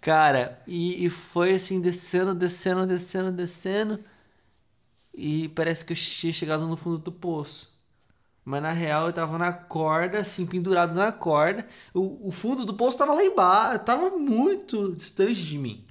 Cara, 0.00 0.62
e, 0.66 1.04
e 1.04 1.10
foi 1.10 1.54
assim, 1.54 1.80
descendo, 1.80 2.34
descendo, 2.34 2.86
descendo, 2.86 3.32
descendo. 3.32 4.00
E 5.14 5.48
parece 5.50 5.84
que 5.84 5.92
eu 5.92 5.96
tinha 5.96 6.32
chegado 6.32 6.66
no 6.68 6.76
fundo 6.76 6.98
do 6.98 7.12
poço. 7.12 7.70
Mas 8.44 8.62
na 8.62 8.72
real 8.72 9.06
eu 9.06 9.12
tava 9.12 9.38
na 9.38 9.52
corda, 9.52 10.18
assim, 10.18 10.46
pendurado 10.46 10.94
na 10.94 11.10
corda. 11.12 11.66
O, 11.94 12.28
o 12.28 12.32
fundo 12.32 12.64
do 12.64 12.74
poço 12.74 12.98
tava 12.98 13.14
lá 13.14 13.24
embaixo, 13.24 13.84
tava 13.84 14.10
muito 14.10 14.94
distante 14.94 15.44
de 15.44 15.58
mim 15.58 15.84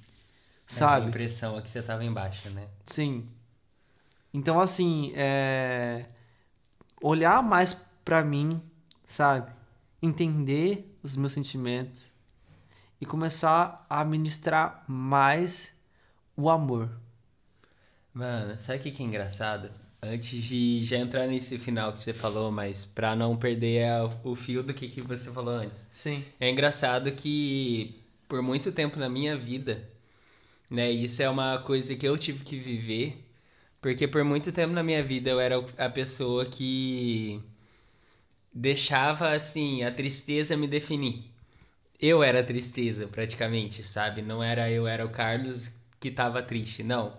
sabe? 0.70 1.06
A 1.06 1.08
impressão 1.08 1.58
é 1.58 1.62
que 1.62 1.68
você 1.68 1.82
tava 1.82 2.04
embaixo, 2.04 2.48
né? 2.50 2.68
Sim. 2.84 3.28
Então, 4.32 4.60
assim, 4.60 5.12
é... 5.14 6.06
olhar 7.02 7.42
mais 7.42 7.74
para 8.04 8.22
mim, 8.22 8.60
sabe? 9.04 9.50
Entender 10.02 10.96
os 11.02 11.16
meus 11.16 11.32
sentimentos 11.32 12.10
e 13.00 13.06
começar 13.06 13.84
a 13.88 14.04
ministrar 14.04 14.84
mais 14.86 15.72
o 16.36 16.48
amor. 16.48 16.90
Mano, 18.12 18.56
sabe 18.60 18.78
o 18.78 18.92
que 18.92 19.02
é 19.02 19.06
engraçado? 19.06 19.70
Antes 20.02 20.42
de 20.42 20.84
já 20.84 20.96
entrar 20.96 21.26
nesse 21.26 21.58
final 21.58 21.92
que 21.92 22.02
você 22.02 22.14
falou, 22.14 22.50
mas 22.50 22.86
pra 22.86 23.14
não 23.14 23.36
perder 23.36 23.86
o 24.24 24.34
fio 24.34 24.62
do 24.62 24.72
que, 24.72 24.88
que 24.88 25.02
você 25.02 25.30
falou 25.30 25.54
antes. 25.54 25.86
Sim. 25.92 26.24
É 26.38 26.48
engraçado 26.48 27.12
que 27.12 28.00
por 28.26 28.40
muito 28.42 28.72
tempo 28.72 28.98
na 28.98 29.08
minha 29.08 29.36
vida 29.36 29.86
né? 30.70 30.90
Isso 30.90 31.22
é 31.22 31.28
uma 31.28 31.58
coisa 31.58 31.96
que 31.96 32.06
eu 32.06 32.16
tive 32.16 32.44
que 32.44 32.56
viver, 32.56 33.16
porque 33.80 34.06
por 34.08 34.24
muito 34.24 34.52
tempo 34.52 34.72
na 34.72 34.82
minha 34.82 35.02
vida 35.02 35.30
eu 35.30 35.40
era 35.40 35.56
a 35.78 35.88
pessoa 35.90 36.46
que 36.46 37.42
deixava 38.52 39.32
assim 39.32 39.82
a 39.82 39.90
tristeza 39.92 40.56
me 40.56 40.66
definir. 40.68 41.24
Eu 42.00 42.22
era 42.22 42.40
a 42.40 42.44
tristeza, 42.44 43.06
praticamente, 43.08 43.86
sabe? 43.86 44.22
Não 44.22 44.42
era 44.42 44.70
eu 44.70 44.86
era 44.86 45.04
o 45.06 45.10
Carlos 45.10 45.72
que 46.00 46.10
tava 46.10 46.42
triste, 46.42 46.82
não. 46.82 47.16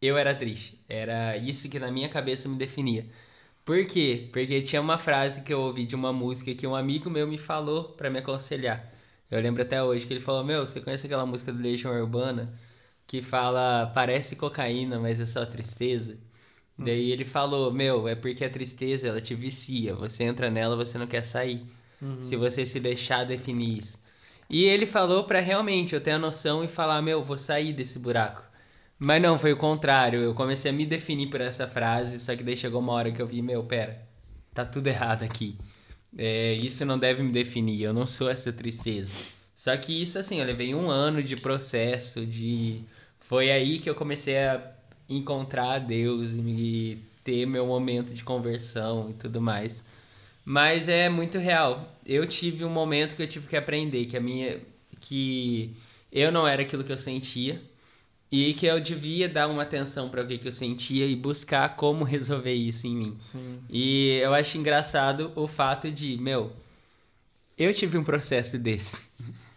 eu 0.00 0.16
era 0.18 0.34
triste. 0.34 0.78
Era 0.88 1.36
isso 1.36 1.68
que 1.70 1.78
na 1.78 1.90
minha 1.90 2.08
cabeça 2.08 2.48
me 2.48 2.56
definia. 2.56 3.06
Por 3.64 3.86
quê? 3.86 4.28
Porque 4.32 4.62
tinha 4.62 4.82
uma 4.82 4.98
frase 4.98 5.42
que 5.42 5.52
eu 5.54 5.60
ouvi 5.60 5.86
de 5.86 5.94
uma 5.94 6.12
música 6.12 6.54
que 6.54 6.66
um 6.66 6.74
amigo 6.76 7.10
meu 7.10 7.26
me 7.28 7.38
falou 7.38 7.84
para 7.90 8.10
me 8.10 8.18
aconselhar. 8.18 8.92
Eu 9.30 9.40
lembro 9.40 9.62
até 9.62 9.82
hoje 9.82 10.06
que 10.06 10.12
ele 10.12 10.20
falou: 10.20 10.44
Meu, 10.44 10.66
você 10.66 10.80
conhece 10.80 11.06
aquela 11.06 11.26
música 11.26 11.52
do 11.52 11.62
Legião 11.62 11.92
Urbana 11.94 12.52
que 13.06 13.22
fala 13.22 13.90
parece 13.94 14.36
cocaína, 14.36 14.98
mas 14.98 15.20
é 15.20 15.26
só 15.26 15.44
tristeza? 15.44 16.14
Hum. 16.78 16.84
Daí 16.84 17.10
ele 17.10 17.24
falou: 17.24 17.72
Meu, 17.72 18.08
é 18.08 18.14
porque 18.14 18.44
a 18.44 18.50
tristeza 18.50 19.08
ela 19.08 19.20
te 19.20 19.34
vicia. 19.34 19.94
Você 19.94 20.24
entra 20.24 20.50
nela, 20.50 20.76
você 20.76 20.98
não 20.98 21.06
quer 21.06 21.22
sair. 21.22 21.66
Uhum. 22.00 22.22
Se 22.22 22.36
você 22.36 22.66
se 22.66 22.80
deixar 22.80 23.24
definir 23.24 23.78
isso. 23.78 23.98
E 24.48 24.64
ele 24.64 24.86
falou 24.86 25.24
para 25.24 25.40
realmente 25.40 25.94
eu 25.94 26.00
ter 26.00 26.12
a 26.12 26.18
noção 26.18 26.64
e 26.64 26.68
falar: 26.68 27.00
Meu, 27.02 27.22
vou 27.22 27.38
sair 27.38 27.72
desse 27.72 27.98
buraco. 27.98 28.42
Mas 28.98 29.20
não, 29.20 29.36
foi 29.36 29.52
o 29.52 29.56
contrário. 29.56 30.20
Eu 30.20 30.32
comecei 30.32 30.70
a 30.70 30.74
me 30.74 30.86
definir 30.86 31.28
por 31.28 31.40
essa 31.40 31.66
frase, 31.66 32.20
só 32.20 32.36
que 32.36 32.42
daí 32.44 32.56
chegou 32.56 32.80
uma 32.80 32.92
hora 32.92 33.10
que 33.10 33.20
eu 33.20 33.26
vi, 33.26 33.42
meu, 33.42 33.64
pera, 33.64 34.00
tá 34.54 34.64
tudo 34.64 34.86
errado 34.86 35.24
aqui. 35.24 35.58
É, 36.16 36.54
isso 36.54 36.84
não 36.84 36.96
deve 36.96 37.20
me 37.22 37.32
definir, 37.32 37.82
eu 37.82 37.92
não 37.92 38.06
sou 38.06 38.30
essa 38.30 38.52
tristeza. 38.52 39.12
Só 39.54 39.76
que 39.76 40.02
isso, 40.02 40.18
assim, 40.18 40.40
eu 40.40 40.46
levei 40.46 40.74
um 40.74 40.90
ano 40.90 41.22
de 41.22 41.36
processo, 41.36 42.26
de... 42.26 42.80
Foi 43.20 43.50
aí 43.50 43.78
que 43.78 43.88
eu 43.88 43.94
comecei 43.94 44.38
a 44.38 44.62
encontrar 45.08 45.78
Deus 45.78 46.32
e 46.32 46.98
ter 47.24 47.46
meu 47.46 47.66
momento 47.66 48.12
de 48.12 48.24
conversão 48.24 49.10
e 49.10 49.14
tudo 49.14 49.40
mais. 49.40 49.84
Mas 50.44 50.88
é 50.88 51.08
muito 51.08 51.38
real. 51.38 51.96
Eu 52.04 52.26
tive 52.26 52.64
um 52.64 52.70
momento 52.70 53.14
que 53.14 53.22
eu 53.22 53.28
tive 53.28 53.46
que 53.46 53.56
aprender 53.56 54.06
que 54.06 54.16
a 54.16 54.20
minha... 54.20 54.60
que 55.00 55.74
eu 56.10 56.30
não 56.32 56.46
era 56.46 56.62
aquilo 56.62 56.84
que 56.84 56.92
eu 56.92 56.98
sentia 56.98 57.60
e 58.32 58.54
que 58.54 58.64
eu 58.64 58.80
devia 58.80 59.28
dar 59.28 59.46
uma 59.46 59.62
atenção 59.62 60.08
para 60.08 60.22
o 60.22 60.26
que, 60.26 60.38
que 60.38 60.48
eu 60.48 60.52
sentia 60.52 61.06
e 61.06 61.14
buscar 61.14 61.76
como 61.76 62.02
resolver 62.04 62.54
isso 62.54 62.86
em 62.86 62.96
mim. 62.96 63.14
Sim. 63.18 63.60
E 63.68 64.18
eu 64.22 64.32
acho 64.32 64.56
engraçado 64.56 65.30
o 65.36 65.46
fato 65.46 65.90
de, 65.90 66.16
meu, 66.16 66.50
eu 67.58 67.72
tive 67.74 67.98
um 67.98 68.04
processo 68.04 68.58
desse. 68.58 69.02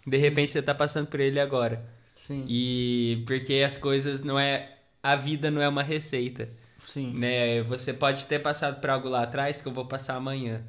De 0.05 0.17
repente 0.17 0.51
você 0.51 0.61
tá 0.61 0.73
passando 0.73 1.07
por 1.07 1.19
ele 1.19 1.39
agora. 1.39 1.83
Sim. 2.15 2.45
E 2.47 3.23
porque 3.25 3.55
as 3.65 3.77
coisas 3.77 4.23
não 4.23 4.39
é. 4.39 4.71
A 5.01 5.15
vida 5.15 5.51
não 5.51 5.61
é 5.61 5.67
uma 5.67 5.83
receita. 5.83 6.47
Sim. 6.79 7.13
Né? 7.13 7.61
Você 7.63 7.93
pode 7.93 8.25
ter 8.27 8.39
passado 8.39 8.79
por 8.79 8.89
algo 8.89 9.09
lá 9.09 9.23
atrás 9.23 9.61
que 9.61 9.67
eu 9.67 9.71
vou 9.71 9.85
passar 9.85 10.15
amanhã. 10.15 10.63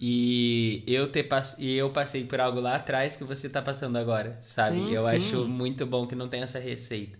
E 0.00 0.82
eu, 0.86 1.10
ter 1.10 1.24
pass... 1.24 1.56
e 1.58 1.72
eu 1.74 1.90
passei 1.90 2.24
por 2.24 2.40
algo 2.40 2.60
lá 2.60 2.76
atrás 2.76 3.14
que 3.14 3.24
você 3.24 3.48
tá 3.48 3.62
passando 3.62 3.96
agora, 3.96 4.38
sabe? 4.42 4.76
Sim, 4.76 4.92
eu 4.92 5.04
sim. 5.04 5.16
acho 5.16 5.46
muito 5.46 5.86
bom 5.86 6.06
que 6.06 6.16
não 6.16 6.28
tem 6.28 6.42
essa 6.42 6.58
receita. 6.58 7.18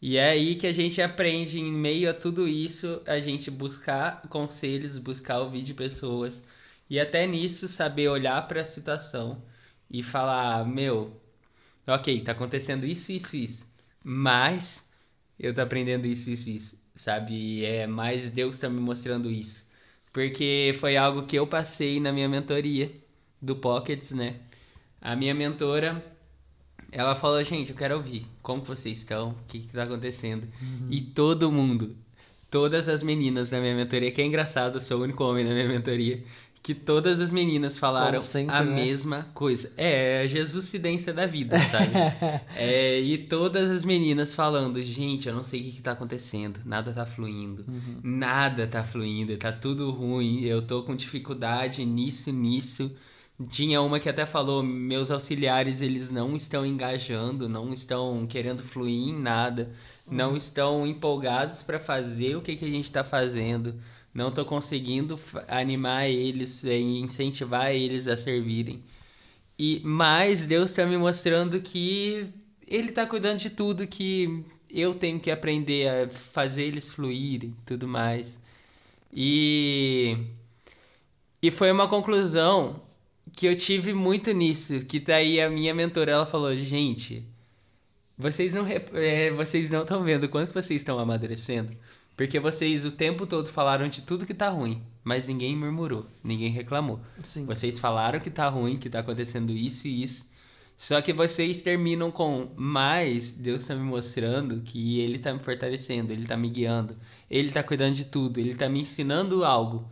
E 0.00 0.16
é 0.16 0.30
aí 0.30 0.54
que 0.54 0.66
a 0.66 0.72
gente 0.72 1.02
aprende, 1.02 1.58
em 1.58 1.72
meio 1.72 2.08
a 2.10 2.14
tudo 2.14 2.46
isso, 2.46 3.02
a 3.06 3.18
gente 3.18 3.50
buscar 3.50 4.22
conselhos, 4.28 4.98
buscar 4.98 5.40
ouvir 5.40 5.62
de 5.62 5.74
pessoas. 5.74 6.42
E 6.88 7.00
até 7.00 7.26
nisso, 7.26 7.66
saber 7.66 8.08
olhar 8.08 8.46
para 8.46 8.60
a 8.60 8.64
situação 8.64 9.42
e 9.90 10.02
falar: 10.02 10.66
meu, 10.66 11.20
ok, 11.86 12.20
tá 12.22 12.32
acontecendo 12.32 12.86
isso, 12.86 13.12
isso, 13.12 13.36
isso. 13.36 13.66
Mas 14.02 14.90
eu 15.38 15.54
tô 15.54 15.62
aprendendo 15.62 16.06
isso, 16.06 16.30
isso, 16.30 16.50
isso. 16.50 16.84
Sabe? 16.94 17.64
É 17.64 17.86
mais 17.86 18.30
Deus 18.30 18.58
tá 18.58 18.68
me 18.68 18.80
mostrando 18.80 19.30
isso. 19.30 19.68
Porque 20.12 20.74
foi 20.78 20.96
algo 20.96 21.26
que 21.26 21.36
eu 21.36 21.46
passei 21.46 21.98
na 22.00 22.12
minha 22.12 22.28
mentoria 22.28 22.92
do 23.42 23.56
Pockets, 23.56 24.12
né? 24.12 24.36
A 25.00 25.16
minha 25.16 25.34
mentora 25.34 26.02
ela 26.94 27.16
falou, 27.16 27.42
gente, 27.42 27.70
eu 27.70 27.76
quero 27.76 27.96
ouvir. 27.96 28.24
Como 28.40 28.62
vocês 28.62 28.98
estão? 28.98 29.30
O 29.30 29.36
que, 29.48 29.58
que 29.60 29.72
tá 29.72 29.82
acontecendo? 29.82 30.44
Uhum. 30.62 30.88
E 30.90 31.00
todo 31.00 31.50
mundo, 31.50 31.96
todas 32.48 32.88
as 32.88 33.02
meninas 33.02 33.50
da 33.50 33.60
minha 33.60 33.74
mentoria, 33.74 34.12
que 34.12 34.22
é 34.22 34.24
engraçado, 34.24 34.76
eu 34.76 34.80
sou 34.80 35.00
o 35.00 35.02
único 35.02 35.24
homem 35.24 35.44
na 35.44 35.50
minha 35.50 35.66
mentoria, 35.66 36.22
que 36.64 36.74
todas 36.74 37.20
as 37.20 37.30
meninas 37.30 37.78
falaram 37.78 38.22
sempre, 38.22 38.56
a 38.56 38.64
né? 38.64 38.74
mesma 38.74 39.28
coisa. 39.34 39.70
É, 39.76 40.22
a 40.22 40.26
Jesuscidência 40.26 41.12
da 41.12 41.26
vida, 41.26 41.58
sabe? 41.58 41.92
é, 42.56 42.98
e 43.00 43.18
todas 43.18 43.70
as 43.70 43.84
meninas 43.84 44.34
falando, 44.34 44.82
gente, 44.82 45.28
eu 45.28 45.34
não 45.34 45.44
sei 45.44 45.60
o 45.60 45.64
que, 45.64 45.72
que 45.72 45.82
tá 45.82 45.92
acontecendo, 45.92 46.60
nada 46.64 46.90
tá 46.94 47.04
fluindo, 47.04 47.66
uhum. 47.68 48.00
nada 48.02 48.66
tá 48.66 48.82
fluindo, 48.82 49.36
tá 49.36 49.52
tudo 49.52 49.90
ruim, 49.90 50.40
eu 50.44 50.62
tô 50.62 50.82
com 50.82 50.96
dificuldade 50.96 51.84
nisso, 51.84 52.32
nisso. 52.32 52.96
Tinha 53.50 53.82
uma 53.82 54.00
que 54.00 54.08
até 54.08 54.24
falou, 54.24 54.62
meus 54.62 55.10
auxiliares, 55.10 55.82
eles 55.82 56.10
não 56.10 56.34
estão 56.34 56.64
engajando, 56.64 57.46
não 57.46 57.74
estão 57.74 58.26
querendo 58.26 58.62
fluir 58.62 59.10
em 59.10 59.20
nada, 59.20 59.70
uhum. 60.06 60.14
não 60.14 60.34
estão 60.34 60.86
empolgados 60.86 61.62
para 61.62 61.78
fazer 61.78 62.36
o 62.36 62.40
que, 62.40 62.56
que 62.56 62.64
a 62.64 62.70
gente 62.70 62.86
está 62.86 63.04
fazendo, 63.04 63.74
não 64.14 64.28
estou 64.28 64.44
conseguindo 64.44 65.18
animar 65.48 66.08
eles, 66.08 66.64
incentivar 66.64 67.72
eles 67.72 68.06
a 68.06 68.16
servirem. 68.16 68.82
E 69.58 69.80
mais 69.84 70.44
Deus 70.44 70.70
está 70.70 70.86
me 70.86 70.96
mostrando 70.96 71.60
que 71.60 72.26
Ele 72.66 72.90
está 72.90 73.06
cuidando 73.06 73.38
de 73.38 73.50
tudo, 73.50 73.86
que 73.86 74.44
eu 74.70 74.94
tenho 74.94 75.20
que 75.20 75.30
aprender 75.30 75.88
a 75.88 76.08
fazer 76.08 76.64
eles 76.64 76.90
fluírem, 76.90 77.54
tudo 77.66 77.86
mais. 77.88 78.40
E 79.12 80.16
e 81.44 81.50
foi 81.50 81.70
uma 81.70 81.86
conclusão 81.86 82.80
que 83.32 83.46
eu 83.46 83.56
tive 83.56 83.92
muito 83.92 84.32
nisso, 84.32 84.80
que 84.86 84.98
daí 84.98 85.40
a 85.40 85.50
minha 85.50 85.74
mentora 85.74 86.12
ela 86.12 86.26
falou, 86.26 86.56
gente, 86.56 87.22
vocês 88.16 88.54
não 88.54 88.66
é, 88.66 89.30
vocês 89.32 89.70
não 89.70 89.82
estão 89.82 90.02
vendo 90.02 90.28
quanto 90.28 90.52
vocês 90.52 90.80
estão 90.80 90.98
amadurecendo, 90.98 91.76
porque 92.16 92.38
vocês 92.38 92.84
o 92.84 92.90
tempo 92.90 93.26
todo 93.26 93.48
falaram 93.48 93.88
de 93.88 94.02
tudo 94.02 94.26
que 94.26 94.34
tá 94.34 94.48
ruim, 94.48 94.82
mas 95.02 95.26
ninguém 95.26 95.56
murmurou, 95.56 96.06
ninguém 96.22 96.50
reclamou. 96.50 97.00
Sim. 97.22 97.46
Vocês 97.46 97.78
falaram 97.78 98.20
que 98.20 98.30
tá 98.30 98.48
ruim, 98.48 98.78
que 98.78 98.90
tá 98.90 99.00
acontecendo 99.00 99.52
isso 99.52 99.88
e 99.88 100.02
isso. 100.02 100.32
Só 100.76 101.00
que 101.00 101.12
vocês 101.12 101.60
terminam 101.60 102.10
com 102.10 102.50
mais 102.56 103.30
Deus 103.30 103.60
está 103.62 103.74
me 103.74 103.82
mostrando 103.82 104.60
que 104.62 105.00
ele 105.00 105.18
tá 105.18 105.32
me 105.32 105.38
fortalecendo, 105.38 106.12
ele 106.12 106.26
tá 106.26 106.36
me 106.36 106.48
guiando, 106.48 106.96
ele 107.30 107.50
tá 107.50 107.62
cuidando 107.62 107.94
de 107.94 108.06
tudo, 108.06 108.38
ele 108.38 108.54
tá 108.54 108.68
me 108.68 108.80
ensinando 108.80 109.44
algo. 109.44 109.88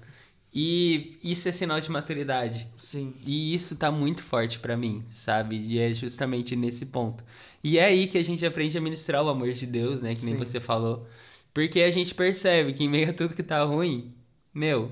E 0.54 1.18
isso 1.24 1.48
é 1.48 1.52
sinal 1.52 1.80
de 1.80 1.90
maturidade. 1.90 2.68
Sim. 2.76 3.14
E 3.24 3.54
isso 3.54 3.76
tá 3.76 3.90
muito 3.90 4.22
forte 4.22 4.58
para 4.58 4.76
mim, 4.76 5.02
sabe? 5.08 5.56
E 5.58 5.78
é 5.78 5.94
justamente 5.94 6.54
nesse 6.54 6.87
ponto. 6.87 7.24
E 7.64 7.78
é 7.78 7.85
aí 7.85 8.06
que 8.06 8.18
a 8.18 8.22
gente 8.22 8.44
aprende 8.44 8.76
a 8.76 8.80
ministrar 8.80 9.24
o 9.24 9.30
amor 9.30 9.50
de 9.52 9.66
Deus, 9.66 10.02
né? 10.02 10.14
Que 10.14 10.24
nem 10.26 10.35
Sim. 10.35 10.38
você 10.40 10.61
falou. 10.61 11.06
Porque 11.52 11.80
a 11.80 11.90
gente 11.90 12.14
percebe 12.14 12.72
que 12.72 12.84
em 12.84 12.88
meio 12.88 13.10
a 13.10 13.12
tudo 13.12 13.34
que 13.34 13.42
tá 13.42 13.62
ruim, 13.62 14.14
meu, 14.54 14.90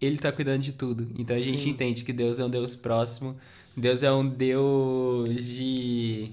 ele 0.00 0.18
tá 0.18 0.32
cuidando 0.32 0.62
de 0.62 0.72
tudo. 0.72 1.08
Então 1.16 1.36
a 1.36 1.38
gente 1.38 1.68
entende 1.68 2.04
que 2.04 2.12
Deus 2.12 2.38
é 2.38 2.44
um 2.44 2.50
Deus 2.50 2.74
próximo. 2.74 3.36
Deus 3.76 4.02
é 4.02 4.10
um 4.10 4.28
Deus 4.28 5.44
de. 5.44 6.32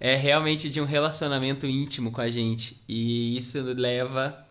É 0.00 0.14
realmente 0.14 0.70
de 0.70 0.80
um 0.80 0.84
relacionamento 0.84 1.66
íntimo 1.66 2.12
com 2.12 2.20
a 2.20 2.30
gente. 2.30 2.80
E 2.88 3.36
isso 3.36 3.60
leva 3.60 4.46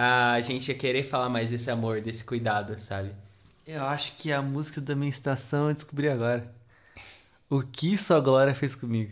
a 0.00 0.38
gente 0.40 0.68
ia 0.68 0.76
querer 0.76 1.02
falar 1.02 1.28
mais 1.28 1.50
desse 1.50 1.68
amor, 1.72 2.00
desse 2.00 2.22
cuidado, 2.22 2.78
sabe? 2.78 3.10
Eu 3.66 3.82
acho 3.82 4.14
que 4.14 4.30
a 4.30 4.40
música 4.40 4.80
da 4.80 4.94
minha 4.94 5.10
estação 5.10 5.68
eu 5.68 5.74
descobri 5.74 6.08
agora. 6.08 6.48
O 7.50 7.62
que 7.62 7.98
sua 7.98 8.20
glória 8.20 8.54
fez 8.54 8.76
comigo. 8.76 9.10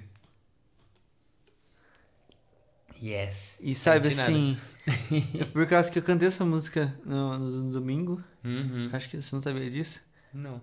Yes. 3.02 3.56
E 3.61 3.74
sabe 3.74 4.09
assim, 4.09 4.56
por 5.52 5.66
causa 5.66 5.90
que 5.90 5.98
eu 5.98 6.02
cantei 6.02 6.28
essa 6.28 6.44
música 6.44 6.94
no, 7.04 7.38
no 7.38 7.70
domingo. 7.70 8.22
Uhum. 8.44 8.88
Acho 8.92 9.11
que 9.11 9.20
você 9.20 9.35
não 9.35 9.42
sabia 9.42 9.70
disso. 9.70 10.00
Não. 10.32 10.61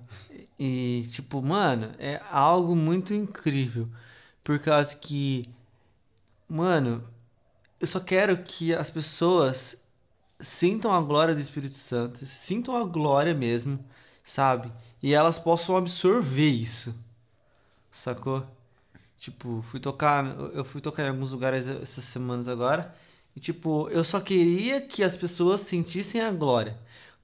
E, 0.59 1.07
tipo, 1.11 1.41
mano, 1.41 1.91
é 1.97 2.21
algo 2.31 2.75
muito 2.75 3.13
incrível. 3.13 3.89
Por 4.43 4.59
causa 4.59 4.95
que, 4.95 5.49
mano, 6.47 7.03
eu 7.79 7.87
só 7.87 7.99
quero 7.99 8.37
que 8.43 8.73
as 8.73 8.89
pessoas 8.89 9.85
sintam 10.39 10.91
a 10.91 11.01
glória 11.01 11.33
do 11.33 11.41
Espírito 11.41 11.75
Santo, 11.75 12.25
sintam 12.25 12.75
a 12.75 12.83
glória 12.83 13.33
mesmo, 13.33 13.83
sabe? 14.23 14.71
E 15.01 15.13
elas 15.13 15.39
possam 15.39 15.77
absorver 15.77 16.49
isso. 16.49 17.03
Sacou? 17.89 18.45
Tipo, 19.23 19.61
fui 19.61 19.79
tocar, 19.79 20.35
eu 20.53 20.65
fui 20.65 20.81
tocar 20.81 21.05
em 21.05 21.07
alguns 21.07 21.31
lugares 21.31 21.65
essas 21.65 22.03
semanas 22.03 22.45
agora, 22.49 22.93
e 23.33 23.39
tipo, 23.39 23.87
eu 23.89 24.03
só 24.03 24.19
queria 24.19 24.81
que 24.81 25.01
as 25.01 25.15
pessoas 25.15 25.61
sentissem 25.61 26.19
a 26.19 26.29
glória. 26.29 26.77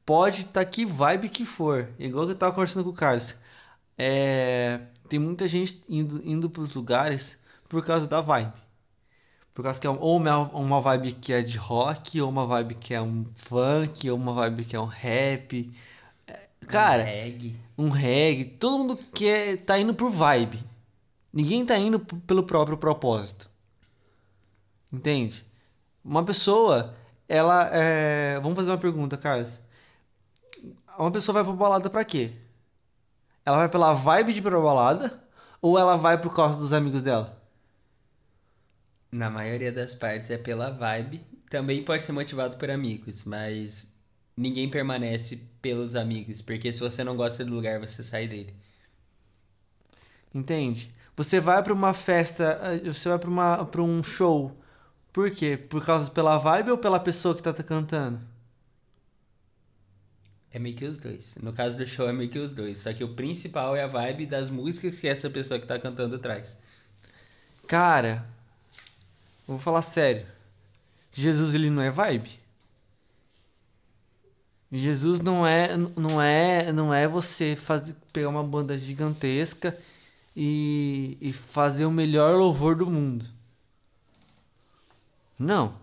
Pode 0.06 0.40
estar 0.40 0.64
tá 0.64 0.66
que 0.66 0.86
vibe 0.86 1.28
que 1.28 1.44
for, 1.44 1.90
igual 2.00 2.26
que 2.26 2.32
eu 2.32 2.38
tava 2.38 2.54
conversando 2.54 2.86
com 2.86 2.92
o 2.92 2.94
Carlos. 2.94 3.36
É, 3.98 4.80
tem 5.10 5.20
muita 5.20 5.46
gente 5.46 5.82
indo, 5.90 6.22
indo 6.24 6.50
para 6.50 6.62
os 6.64 6.74
lugares 6.74 7.38
por 7.68 7.84
causa 7.84 8.08
da 8.08 8.22
vibe. 8.22 8.54
Por 9.54 9.64
causa 9.64 9.78
que 9.78 9.86
é 9.86 9.90
ou 9.90 10.16
uma 10.16 10.80
vibe 10.80 11.12
que 11.12 11.34
é 11.34 11.42
de 11.42 11.58
rock, 11.58 12.22
ou 12.22 12.30
uma 12.30 12.46
vibe 12.48 12.76
que 12.76 12.94
é 12.94 13.02
um 13.02 13.26
funk, 13.36 14.10
ou 14.10 14.18
uma 14.18 14.34
vibe 14.34 14.64
que 14.64 14.76
é 14.78 14.80
um 14.80 14.86
rap. 14.86 15.70
É, 16.26 16.40
cara, 16.66 17.04
um 17.04 17.06
reggae. 17.06 17.56
Um 17.78 17.90
reggae. 17.90 18.46
Todo 18.46 18.78
mundo 18.78 18.98
quer, 19.14 19.58
tá 19.58 19.78
indo 19.78 19.94
por 19.94 20.10
vibe. 20.10 20.64
Ninguém 21.32 21.66
tá 21.66 21.78
indo 21.78 22.00
pelo 22.00 22.44
próprio 22.44 22.78
propósito. 22.78 23.50
Entende? 24.92 25.46
Uma 26.04 26.26
pessoa, 26.26 26.96
ela 27.28 27.70
é... 27.72 28.40
Vamos 28.40 28.56
fazer 28.56 28.72
uma 28.72 28.78
pergunta, 28.78 29.18
Carlos. 29.18 29.60
Uma 30.98 31.12
pessoa 31.12 31.34
vai 31.34 31.44
pra 31.44 31.54
balada 31.54 31.90
pra 31.90 32.04
quê? 32.04 32.34
Ela 33.46 33.58
vai 33.58 33.70
pela 33.70 33.94
vibe 33.94 34.34
de 34.34 34.40
ir 34.40 34.42
pra 34.42 34.60
balada 34.60 35.24
ou 35.62 35.78
ela 35.78 35.96
vai 35.96 36.20
por 36.20 36.36
causa 36.36 36.58
dos 36.58 36.74
amigos 36.74 37.02
dela? 37.02 37.42
Na 39.12 39.30
maioria 39.30 39.72
das 39.72 39.94
partes 39.94 40.30
é 40.30 40.38
pela 40.38 40.72
vibe. 40.72 41.26
Também 41.50 41.84
pode 41.84 42.04
ser 42.04 42.12
motivado 42.12 42.58
por 42.58 42.70
amigos, 42.70 43.26
mas 43.26 43.92
ninguém 44.38 44.70
permanece 44.70 45.38
pelos 45.62 45.96
amigos, 45.96 46.42
porque 46.42 46.72
se 46.72 46.80
você 46.80 47.04
não 47.04 47.16
gosta 47.16 47.44
do 47.44 47.54
lugar, 47.54 47.80
você 47.80 48.04
sai 48.04 48.28
dele. 48.28 48.54
Entende? 50.34 50.94
Você 51.20 51.42
vai 51.42 51.62
pra 51.62 51.74
uma 51.74 51.94
festa, 51.94 52.62
eh, 52.64 52.94
você 52.94 53.10
vai 53.10 53.20
pra 53.20 53.82
um 53.84 54.02
show. 54.02 54.56
Por 55.12 55.30
quê? 55.30 55.58
Por 55.58 55.86
causa 55.86 56.10
pela 56.10 56.38
vibe 56.38 56.72
ou 56.72 56.78
pela 56.78 56.98
pessoa 56.98 57.36
que 57.36 57.44
tá 57.44 57.52
cantando? 57.52 58.22
É 60.50 60.58
meio 60.58 60.78
que 60.78 60.86
os 60.86 60.98
dois. 60.98 61.36
No 61.44 61.52
caso 61.52 61.78
do 61.78 61.86
show 61.86 62.08
é 62.08 62.14
meio 62.14 62.30
que 62.30 62.40
os 62.40 62.54
dois. 62.54 62.78
Só 62.78 62.94
que 62.94 63.04
o 63.04 63.16
principal 63.16 63.76
é 63.76 63.84
a 63.84 63.88
vibe 63.88 64.28
das 64.28 64.50
músicas 64.50 64.98
que 64.98 65.10
essa 65.10 65.30
pessoa 65.30 65.60
que 65.60 65.68
tá 65.68 65.78
cantando 65.78 66.18
traz. 66.20 66.58
Cara, 67.68 68.26
vou 69.46 69.60
falar 69.60 69.82
sério. 69.82 70.26
Jesus 71.12 71.54
ele 71.54 71.70
não 71.70 71.82
é 71.82 71.92
vibe. 71.92 72.40
Jesus 74.72 75.20
não 75.20 75.46
é 75.46 75.76
não 75.76 76.22
é 76.22 76.72
não 76.72 76.94
é 76.94 77.10
você 77.10 77.58
fazer 77.58 77.94
pegar 78.14 78.30
uma 78.30 78.44
banda 78.44 78.78
gigantesca 78.78 79.78
e, 80.36 81.18
e 81.20 81.34
fazer 81.34 81.86
o 81.86 81.92
melhor 81.92 82.38
louvor 82.38 82.76
do 82.76 82.86
mundo. 82.86 83.26
Não. 85.38 85.74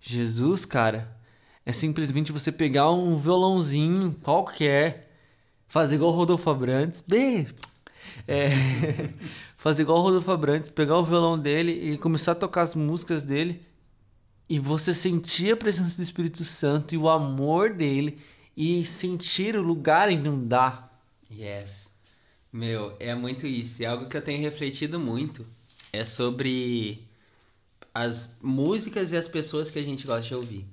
Jesus, 0.00 0.64
cara, 0.64 1.16
é 1.64 1.72
simplesmente 1.72 2.32
você 2.32 2.50
pegar 2.50 2.90
um 2.90 3.18
violãozinho 3.18 4.16
qualquer, 4.22 5.10
fazer 5.68 5.96
igual 5.96 6.10
o 6.10 6.14
Rodolfo 6.14 6.50
Abrantes, 6.50 7.02
bem, 7.06 7.46
é, 8.26 8.50
fazer 9.56 9.82
igual 9.82 9.98
o 9.98 10.02
Rodolfo 10.02 10.30
Abrantes, 10.30 10.70
pegar 10.70 10.96
o 10.98 11.04
violão 11.04 11.38
dele 11.38 11.92
e 11.92 11.98
começar 11.98 12.32
a 12.32 12.36
tocar 12.36 12.62
as 12.62 12.74
músicas 12.74 13.22
dele 13.22 13.64
e 14.48 14.58
você 14.58 14.92
sentir 14.92 15.52
a 15.52 15.56
presença 15.56 15.96
do 15.96 16.02
Espírito 16.02 16.44
Santo 16.44 16.94
e 16.94 16.98
o 16.98 17.08
amor 17.08 17.72
dele 17.72 18.18
e 18.56 18.84
sentir 18.84 19.56
o 19.56 19.62
lugar 19.62 20.10
inundar. 20.10 20.90
Yes. 21.30 21.91
Meu, 22.52 22.94
é 23.00 23.14
muito 23.14 23.46
isso. 23.46 23.82
É 23.82 23.86
algo 23.86 24.08
que 24.08 24.16
eu 24.16 24.22
tenho 24.22 24.40
refletido 24.40 24.98
muito. 25.00 25.46
É 25.92 26.04
sobre 26.04 27.06
as 27.94 28.36
músicas 28.42 29.12
e 29.12 29.16
as 29.16 29.28
pessoas 29.28 29.70
que 29.70 29.78
a 29.78 29.82
gente 29.82 30.06
gosta 30.06 30.28
de 30.28 30.34
ouvir. 30.34 30.66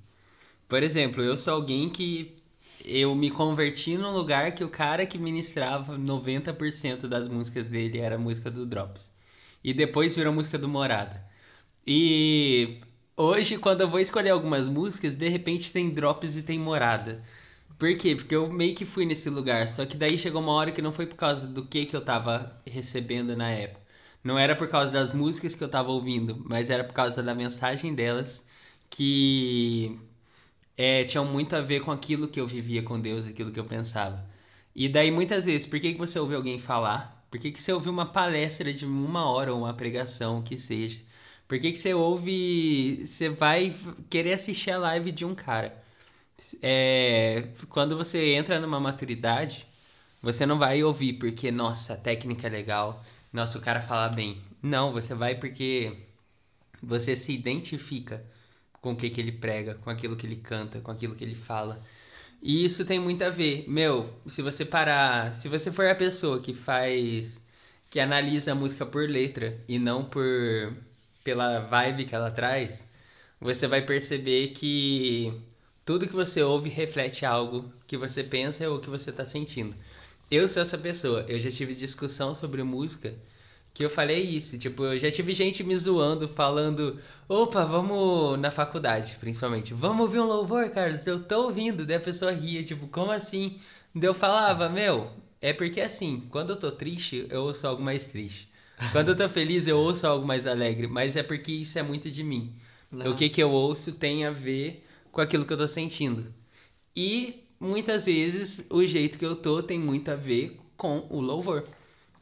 Por 0.68 0.84
exemplo, 0.84 1.24
eu 1.24 1.38
sou 1.38 1.54
alguém 1.56 1.89
que 1.89 2.38
eu 2.86 3.15
me 3.15 3.32
converti 3.32 3.98
num 3.98 4.13
lugar 4.13 4.54
que 4.56 4.63
o 4.63 4.70
cara 4.70 5.06
que 5.06 5.18
ministrava 5.18 5.98
90% 5.98 7.08
das 7.08 7.28
músicas 7.28 7.70
dele 7.70 8.00
era 8.00 8.18
música 8.18 8.52
do 8.52 8.65
Drops. 8.65 9.12
E 9.63 9.74
depois 9.74 10.15
virou 10.15 10.34
música 10.34 10.58
do 10.58 10.68
Morada. 10.68 11.26
E 11.86 12.80
hoje, 13.18 13.58
quando 13.58 13.82
eu 13.82 13.89
vou 13.89 14.00
escolher 14.00 14.30
algumas 14.32 14.70
músicas, 14.70 15.15
de 15.18 15.28
repente 15.30 15.74
tem 15.74 15.89
Drops 15.89 16.36
e 16.38 16.44
tem 16.44 16.60
Morada. 16.60 17.24
Por 17.80 17.96
quê? 17.98 18.15
Porque 18.15 18.36
eu 18.36 18.52
meio 18.52 18.76
que 18.76 18.86
fui 18.86 19.06
nesse 19.06 19.30
lugar. 19.30 19.68
Só 19.70 19.86
que 19.86 19.98
daí 19.98 20.18
chegou 20.20 20.42
uma 20.42 20.52
hora 20.54 20.72
que 20.72 20.82
não 20.82 20.92
foi 20.94 21.06
por 21.08 21.15
causa 21.15 21.48
do 21.48 21.65
que, 21.65 21.86
que 21.86 21.96
eu 21.96 22.02
tava 22.04 22.62
recebendo 22.65 23.36
na 23.36 23.50
época. 23.52 23.82
Não 24.24 24.38
era 24.38 24.56
por 24.56 24.68
causa 24.70 24.92
das 24.92 25.12
músicas 25.13 25.56
que 25.56 25.63
eu 25.63 25.70
tava 25.70 25.89
ouvindo, 25.92 26.44
mas 26.50 26.70
era 26.70 26.84
por 26.84 26.94
causa 26.94 27.24
da 27.24 27.34
mensagem 27.34 27.96
delas 27.96 28.46
que 28.89 29.98
é, 30.78 31.04
tinham 31.06 31.26
muito 31.26 31.56
a 31.56 31.62
ver 31.62 31.82
com 31.82 31.92
aquilo 31.92 32.28
que 32.28 32.39
eu 32.42 32.48
vivia 32.48 32.84
com 32.84 33.00
Deus, 33.00 33.26
aquilo 33.28 33.52
que 33.52 33.60
eu 33.60 33.65
pensava. 33.65 34.26
E 34.76 34.89
daí 34.89 35.12
muitas 35.12 35.46
vezes, 35.46 35.68
por 35.68 35.80
que, 35.80 35.94
que 35.94 36.00
você 36.00 36.20
ouve 36.20 36.36
alguém 36.36 36.60
falar? 36.60 37.26
Por 37.32 37.39
que, 37.39 37.52
que 37.52 37.62
você 37.62 37.74
ouve 37.74 37.89
uma 37.89 38.06
palestra 38.12 38.74
de 38.74 38.86
uma 38.86 39.26
hora 39.30 39.54
ou 39.54 39.60
uma 39.62 39.74
pregação, 39.74 40.42
que 40.42 40.58
seja? 40.58 41.00
Por 41.48 41.60
que, 41.60 41.72
que 41.72 41.80
você 41.80 41.94
ouve. 41.94 43.06
Você 43.06 43.30
vai 43.30 43.76
querer 44.10 44.34
assistir 44.34 44.72
a 44.72 44.78
live 44.80 45.12
de 45.12 45.26
um 45.26 45.36
cara? 45.36 45.79
É, 46.62 47.49
quando 47.69 47.97
você 47.97 48.34
entra 48.34 48.60
numa 48.60 48.80
maturidade, 48.80 49.67
você 50.21 50.45
não 50.45 50.58
vai 50.58 50.84
ouvir 50.84 51.13
porque, 51.13 51.52
nossa, 51.52 51.93
a 51.93 51.97
técnica 51.97 52.47
é 52.47 52.49
legal, 52.49 53.04
nossa, 53.32 53.58
o 53.58 53.62
cara 53.62 53.82
fala 53.82 54.10
bem. 54.10 54.41
Não, 54.62 54.91
você 54.91 55.13
vai 55.13 55.36
porque 55.36 55.95
você 56.82 57.15
se 57.15 57.34
identifica 57.34 58.23
com 58.82 58.93
o 58.93 58.95
que, 58.95 59.10
que 59.10 59.21
ele 59.21 59.32
prega, 59.32 59.75
com 59.75 59.89
aquilo 59.89 60.15
que 60.15 60.25
ele 60.25 60.38
canta, 60.38 60.80
com 60.82 60.91
aquilo 60.91 61.15
que 61.15 61.23
ele 61.23 61.36
fala. 61.36 61.82
E 62.41 62.63
isso 62.65 62.86
tem 62.86 62.99
muito 62.99 63.23
a 63.23 63.30
ver. 63.30 63.65
Meu, 63.67 64.10
se 64.28 64.41
você 64.41 64.65
parar. 64.65 65.34
Se 65.34 65.47
você 65.49 65.71
for 65.71 65.88
a 65.88 65.95
pessoa 65.95 66.41
que 66.41 66.54
faz. 66.54 67.41
que 67.89 67.99
analisa 67.99 68.52
a 68.54 68.56
música 68.56 68.86
por 68.86 69.10
letra 69.10 69.58
e 69.67 69.80
não 69.80 70.06
por. 70.06 70.73
pela 71.23 71.60
vibe 71.62 72.06
que 72.06 72.15
ela 72.15 72.32
traz, 72.32 72.89
você 73.39 73.67
vai 73.67 73.82
perceber 73.82 74.49
que 74.49 75.34
tudo 75.89 76.08
que 76.08 76.13
você 76.13 76.43
ouve 76.43 76.69
reflete 76.69 77.25
algo 77.25 77.65
que 77.88 77.97
você 77.97 78.23
pensa 78.23 78.69
ou 78.69 78.78
que 78.78 78.91
você 78.91 79.10
está 79.10 79.25
sentindo. 79.25 79.75
Eu 80.30 80.47
sou 80.47 80.62
essa 80.62 80.78
pessoa. 80.78 81.25
Eu 81.28 81.39
já 81.39 81.49
tive 81.49 81.73
discussão 81.73 82.36
sobre 82.36 82.62
música 82.62 83.15
que 83.73 83.84
eu 83.84 83.89
falei 83.89 84.21
isso. 84.21 84.60
Tipo, 84.60 84.84
eu 84.84 84.99
já 84.99 85.10
tive 85.10 85.34
gente 85.34 85.63
me 85.63 85.75
zoando, 85.75 86.28
falando: 86.28 86.99
opa, 87.28 87.65
vamos 87.65 88.39
na 88.39 88.52
faculdade, 88.52 89.17
principalmente. 89.19 89.73
Vamos 89.73 90.02
ouvir 90.02 90.19
um 90.19 90.28
louvor, 90.28 90.69
Carlos? 90.69 91.08
Eu 91.08 91.23
tô 91.23 91.45
ouvindo. 91.45 91.84
Daí 91.88 91.97
a 91.97 91.99
pessoa 91.99 92.32
ria, 92.32 92.63
tipo, 92.63 92.86
como 92.86 93.10
assim? 93.10 93.58
Daí 93.95 94.08
eu 94.08 94.13
falava: 94.13 94.69
meu, 94.69 95.10
é 95.41 95.54
porque 95.54 95.82
assim, 95.82 96.21
quando 96.30 96.52
eu 96.52 96.56
tô 96.56 96.71
triste, 96.71 97.25
eu 97.32 97.45
ouço 97.45 97.65
algo 97.65 97.82
mais 97.82 98.06
triste. 98.06 98.47
Quando 98.91 99.08
eu 99.08 99.15
tô 99.15 99.28
feliz, 99.28 99.65
eu 99.65 99.80
ouço 99.80 100.06
algo 100.06 100.23
mais 100.23 100.45
alegre. 100.45 100.86
Mas 100.86 101.15
é 101.15 101.23
porque 101.23 101.52
isso 101.52 101.80
é 101.80 101.82
muito 101.82 102.12
de 102.12 102.23
mim. 102.23 102.54
Não. 102.91 103.12
O 103.12 103.15
que, 103.15 103.28
que 103.28 103.41
eu 103.41 103.49
ouço 103.49 103.93
tem 103.93 104.23
a 104.23 104.30
ver 104.30 104.86
com 105.12 105.22
aquilo 105.22 105.45
que 105.45 105.54
eu 105.54 105.58
tô 105.58 105.67
sentindo. 105.67 106.34
E 106.95 107.43
muitas 107.60 108.06
vezes 108.06 108.65
o 108.69 108.86
jeito 108.86 109.17
que 109.17 109.26
eu 109.26 109.36
tô 109.36 109.62
tem 109.62 109.80
muito 109.80 110.10
a 110.12 110.15
ver 110.15 110.60
com 110.78 111.06
o 111.10 111.19
louvor 111.19 111.65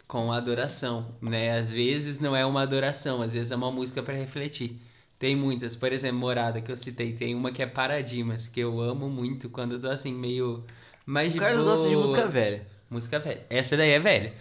com 0.08 0.32
adoração, 0.32 1.06
né? 1.22 1.58
Às 1.58 1.70
vezes 1.72 2.20
não 2.20 2.36
é 2.36 2.46
uma 2.46 2.62
adoração, 2.62 3.22
às 3.22 3.34
vezes 3.34 3.52
é 3.52 3.56
uma 3.56 3.72
música 3.72 4.02
para 4.02 4.14
refletir. 4.16 4.80
Tem 5.20 5.36
muitas, 5.36 5.76
por 5.76 5.92
exemplo, 5.92 6.20
Morada 6.20 6.62
que 6.62 6.72
eu 6.72 6.78
citei, 6.78 7.12
tem 7.14 7.36
uma 7.36 7.52
que 7.52 7.62
é 7.62 7.66
Paradimas, 7.68 8.48
que 8.48 8.60
eu 8.60 8.80
amo 8.82 9.10
muito 9.10 9.50
quando 9.50 9.74
eu 9.74 9.82
tô 9.82 9.90
assim 9.90 10.14
meio 10.14 10.64
mais 11.06 11.34
de 11.34 11.40
Carlos 11.40 11.64
boa. 11.64 11.76
gosta 11.76 11.90
de 11.90 11.96
música 11.96 12.28
velha. 12.28 12.68
Música 12.90 13.20
velha. 13.20 13.46
Essa 13.50 13.76
daí 13.76 13.92
é 13.92 14.00
velha. 14.00 14.34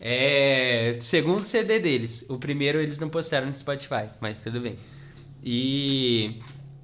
É 0.00 0.96
segundo 1.00 1.44
CD 1.44 1.78
deles. 1.78 2.24
O 2.30 2.38
primeiro 2.38 2.80
eles 2.80 2.98
não 2.98 3.10
postaram 3.10 3.48
no 3.48 3.54
Spotify, 3.54 4.08
mas 4.20 4.40
tudo 4.40 4.60
bem. 4.60 4.78
E 5.42 6.38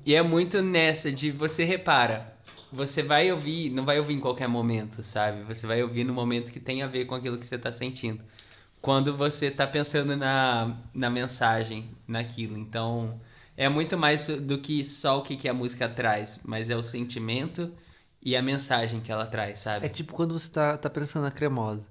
e 0.06 0.14
é 0.14 0.22
muito 0.22 0.62
nessa 0.62 1.10
de 1.10 1.32
você 1.32 1.64
repara, 1.64 2.32
você 2.70 3.02
vai 3.02 3.32
ouvir, 3.32 3.70
não 3.70 3.84
vai 3.84 3.98
ouvir 3.98 4.14
em 4.14 4.20
qualquer 4.20 4.46
momento, 4.46 5.02
sabe? 5.02 5.42
Você 5.42 5.66
vai 5.66 5.82
ouvir 5.82 6.04
no 6.04 6.14
momento 6.14 6.52
que 6.52 6.60
tem 6.60 6.80
a 6.80 6.86
ver 6.86 7.06
com 7.06 7.16
aquilo 7.16 7.36
que 7.36 7.44
você 7.44 7.56
está 7.56 7.72
sentindo. 7.72 8.22
Quando 8.80 9.16
você 9.16 9.46
está 9.46 9.66
pensando 9.66 10.16
na, 10.16 10.76
na 10.94 11.10
mensagem, 11.10 11.90
naquilo. 12.06 12.56
Então, 12.56 13.20
é 13.56 13.68
muito 13.68 13.98
mais 13.98 14.28
do 14.28 14.58
que 14.58 14.84
só 14.84 15.18
o 15.18 15.22
que, 15.22 15.36
que 15.36 15.48
a 15.48 15.54
música 15.54 15.88
traz, 15.88 16.38
mas 16.44 16.70
é 16.70 16.76
o 16.76 16.84
sentimento 16.84 17.72
e 18.22 18.36
a 18.36 18.42
mensagem 18.42 19.00
que 19.00 19.10
ela 19.10 19.26
traz, 19.26 19.58
sabe? 19.58 19.86
É 19.86 19.88
tipo 19.88 20.12
quando 20.12 20.38
você 20.38 20.48
tá, 20.50 20.78
tá 20.78 20.88
pensando 20.88 21.24
na 21.24 21.32
cremosa. 21.32 21.84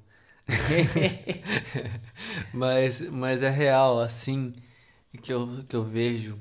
mas, 2.54 3.02
mas 3.02 3.44
é 3.44 3.50
real, 3.50 4.00
assim, 4.00 4.54
que 5.22 5.34
eu, 5.34 5.66
que 5.68 5.76
eu 5.76 5.84
vejo 5.84 6.40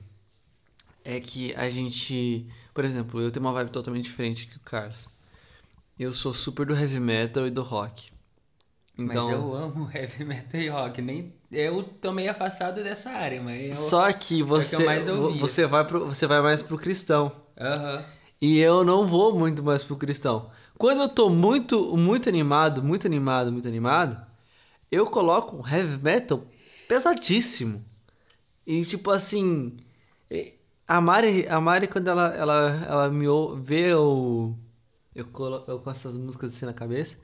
é 1.04 1.20
que 1.20 1.54
a 1.54 1.68
gente 1.70 2.48
por 2.74 2.84
exemplo, 2.84 3.20
eu 3.20 3.30
tenho 3.30 3.46
uma 3.46 3.52
vibe 3.52 3.70
totalmente 3.70 4.04
diferente 4.04 4.48
que 4.48 4.56
o 4.56 4.60
Carlos. 4.60 5.08
Eu 5.96 6.12
sou 6.12 6.34
super 6.34 6.66
do 6.66 6.74
heavy 6.74 6.98
metal 6.98 7.46
e 7.46 7.50
do 7.50 7.62
rock. 7.62 8.12
Então, 8.98 9.26
mas 9.26 9.32
eu 9.32 9.54
amo 9.54 9.88
heavy 9.94 10.24
metal 10.24 10.60
e 10.60 10.68
rock. 10.68 11.00
Nem, 11.00 11.32
eu 11.52 11.84
tô 11.84 12.10
meio 12.10 12.32
afastado 12.32 12.82
dessa 12.82 13.10
área, 13.10 13.40
mas. 13.40 13.76
Eu, 13.76 13.82
só 13.88 14.12
que 14.12 14.42
você, 14.42 14.84
é 14.88 14.98
que 14.98 15.38
você, 15.38 15.66
vai 15.66 15.86
pro, 15.86 16.04
você 16.06 16.26
vai 16.26 16.40
mais 16.40 16.62
pro 16.62 16.76
cristão. 16.76 17.30
Uhum. 17.56 18.04
E 18.40 18.58
eu 18.58 18.82
não 18.82 19.06
vou 19.06 19.38
muito 19.38 19.62
mais 19.62 19.84
pro 19.84 19.96
cristão. 19.96 20.50
Quando 20.76 21.02
eu 21.02 21.08
tô 21.08 21.30
muito, 21.30 21.96
muito 21.96 22.28
animado, 22.28 22.82
muito 22.82 23.06
animado, 23.06 23.52
muito 23.52 23.68
animado, 23.68 24.20
eu 24.90 25.06
coloco 25.06 25.56
um 25.56 25.68
heavy 25.68 25.96
metal 26.02 26.44
pesadíssimo. 26.88 27.84
E 28.66 28.84
tipo 28.84 29.12
assim. 29.12 29.76
A 30.86 31.00
Mari, 31.00 31.46
a 31.48 31.60
Mari 31.60 31.88
quando 31.88 32.08
ela, 32.08 32.34
ela, 32.34 32.84
ela 32.86 33.10
me 33.10 33.26
vê 33.62 33.92
eu, 33.92 34.56
eu, 35.14 35.24
colo, 35.26 35.64
eu 35.66 35.78
com 35.78 35.90
essas 35.90 36.14
músicas 36.14 36.52
assim 36.52 36.66
na 36.66 36.74
cabeça, 36.74 37.16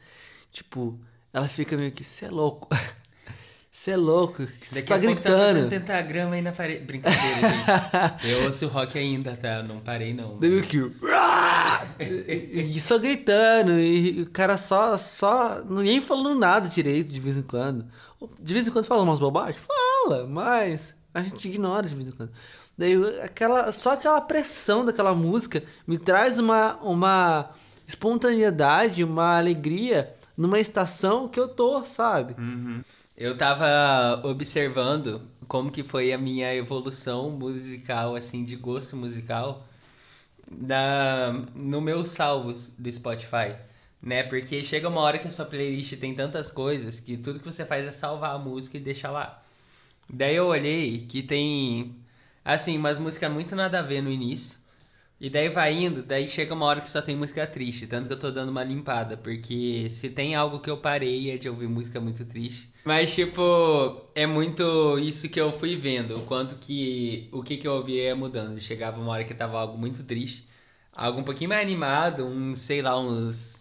tipo, 0.51 0.99
ela 1.33 1.49
fica 1.49 1.77
meio 1.77 1.92
que, 1.92 2.03
você 2.03 2.27
é 2.27 2.31
louco. 2.31 2.68
Você 3.73 3.92
é 3.92 3.96
louco, 3.96 4.46
você 4.61 4.83
tá 4.83 4.88
tá 4.96 4.99
gritando. 4.99 5.55
fazendo 5.55 5.70
pentagrama 5.70 6.35
aí 6.35 6.42
na 6.42 6.53
parede. 6.53 6.85
Brincadeira, 6.85 7.49
gente. 7.49 8.29
Eu 8.29 8.44
ouço 8.44 8.66
rock 8.66 8.99
ainda, 8.99 9.35
tá? 9.37 9.62
Não 9.62 9.81
parei, 9.81 10.12
não. 10.12 10.38
Deu 10.38 10.62
kill. 10.62 10.92
E 11.99 12.79
só 12.79 12.99
gritando, 12.99 13.73
e 13.81 14.20
o 14.20 14.31
cara 14.31 14.59
só, 14.59 14.99
só. 14.99 15.62
Ninguém 15.64 16.03
falando 16.03 16.38
nada 16.38 16.68
direito 16.68 17.11
de 17.11 17.20
vez 17.20 17.38
em 17.38 17.42
quando. 17.42 17.87
De 18.38 18.53
vez 18.53 18.66
em 18.66 18.70
quando 18.70 18.85
fala 18.85 19.03
umas 19.03 19.18
bobagens? 19.18 19.64
Fala, 19.66 20.27
mas 20.27 20.94
a 21.14 21.23
gente 21.23 21.49
ignora 21.49 21.88
de 21.88 21.94
vez 21.94 22.09
em 22.09 22.12
quando. 22.12 22.33
Daí 22.81 22.95
aquela, 23.21 23.71
só 23.73 23.93
aquela 23.93 24.23
pressão 24.23 24.87
daquela 24.87 25.14
música 25.14 25.62
me 25.87 25.99
traz 25.99 26.38
uma, 26.38 26.77
uma 26.77 27.51
espontaneidade, 27.87 29.05
uma 29.05 29.37
alegria 29.37 30.16
numa 30.35 30.59
estação 30.59 31.29
que 31.29 31.38
eu 31.38 31.47
tô, 31.47 31.85
sabe? 31.85 32.35
Uhum. 32.40 32.83
Eu 33.14 33.37
tava 33.37 34.27
observando 34.27 35.21
como 35.47 35.71
que 35.71 35.83
foi 35.83 36.11
a 36.11 36.16
minha 36.16 36.55
evolução 36.55 37.29
musical, 37.29 38.16
assim, 38.16 38.45
de 38.45 38.57
gosto 38.57 38.97
musical, 38.97 39.62
da, 40.51 41.35
no 41.55 41.83
meus 41.83 42.12
salvos 42.12 42.69
do 42.79 42.90
Spotify, 42.90 43.57
né? 44.01 44.23
Porque 44.23 44.64
chega 44.64 44.88
uma 44.88 45.03
hora 45.03 45.19
que 45.19 45.29
a 45.29 45.31
sua 45.31 45.45
playlist 45.45 45.99
tem 45.99 46.14
tantas 46.14 46.51
coisas 46.51 46.99
que 46.99 47.19
tudo 47.19 47.40
que 47.40 47.45
você 47.45 47.66
faz 47.66 47.87
é 47.87 47.93
salvar 47.93 48.35
a 48.37 48.38
música 48.38 48.79
e 48.79 48.81
deixar 48.81 49.11
lá. 49.11 49.43
Daí 50.09 50.35
eu 50.35 50.47
olhei 50.47 51.07
que 51.07 51.23
tem, 51.23 51.95
assim, 52.44 52.76
umas 52.79 52.98
músicas 52.98 53.31
muito 53.31 53.55
nada 53.57 53.79
a 53.79 53.83
ver 53.83 54.03
no 54.03 54.11
início. 54.11 54.59
E 55.20 55.29
daí 55.29 55.50
vai 55.50 55.74
indo, 55.74 56.03
daí 56.03 56.26
chega 56.26 56.55
uma 56.55 56.64
hora 56.64 56.81
que 56.81 56.88
só 56.88 57.03
tem 57.03 57.14
música 57.14 57.46
triste, 57.46 57.87
tanto 57.87 58.07
que 58.07 58.14
eu 58.14 58.18
tô 58.18 58.31
dando 58.31 58.48
uma 58.48 58.64
limpada, 58.64 59.18
porque 59.18 59.88
se 59.90 60.09
tem 60.09 60.35
algo 60.35 60.61
que 60.61 60.70
eu 60.70 60.79
parei 60.79 61.31
é 61.31 61.37
de 61.37 61.46
ouvir 61.46 61.68
música 61.68 62.00
muito 62.00 62.24
triste. 62.24 62.72
Mas 62.87 63.14
tipo, 63.14 64.00
é 64.14 64.26
muito 64.26 64.98
isso 64.98 65.29
que 65.29 65.38
eu 65.38 65.53
fui 65.53 65.76
vendo, 65.76 66.16
o 66.16 66.22
quanto 66.22 66.55
que 66.57 67.29
o 67.33 67.42
que 67.42 67.59
que 67.59 67.68
eu 67.68 67.72
ouvia 67.72 68.05
ia 68.05 68.16
mudando. 68.16 68.59
Chegava 68.59 68.98
uma 68.98 69.12
hora 69.12 69.24
que 69.24 69.35
tava 69.35 69.61
algo 69.61 69.76
muito 69.76 70.03
triste, 70.05 70.48
algo 70.90 71.20
um 71.20 71.24
pouquinho 71.24 71.50
mais 71.50 71.61
animado, 71.61 72.24
um, 72.24 72.55
sei 72.55 72.81
lá, 72.81 72.98
uns 72.98 73.59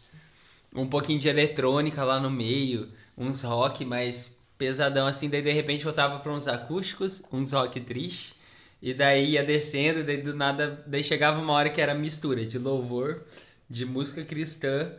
um 0.73 0.87
pouquinho 0.87 1.19
de 1.19 1.27
eletrônica 1.27 2.01
lá 2.05 2.21
no 2.21 2.29
meio, 2.31 2.89
uns 3.17 3.41
rock 3.41 3.83
mais 3.83 4.39
pesadão 4.57 5.07
assim, 5.07 5.29
daí 5.29 5.41
de 5.41 5.51
repente 5.51 5.85
eu 5.85 5.91
tava 5.93 6.19
pra 6.19 6.31
uns 6.31 6.47
acústicos, 6.47 7.21
uns 7.33 7.51
rock 7.51 7.81
triste. 7.81 8.38
E 8.81 8.93
daí 8.93 9.31
ia 9.31 9.43
descendo, 9.43 10.03
daí 10.03 10.21
do 10.21 10.33
nada, 10.35 10.83
daí 10.87 11.03
chegava 11.03 11.41
uma 11.41 11.53
hora 11.53 11.69
que 11.69 11.81
era 11.81 11.93
mistura 11.93 12.45
de 12.45 12.57
louvor, 12.57 13.25
de 13.69 13.85
música 13.85 14.23
cristã 14.23 14.93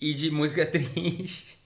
e 0.00 0.14
de 0.14 0.30
música 0.30 0.64
triste. 0.66 1.58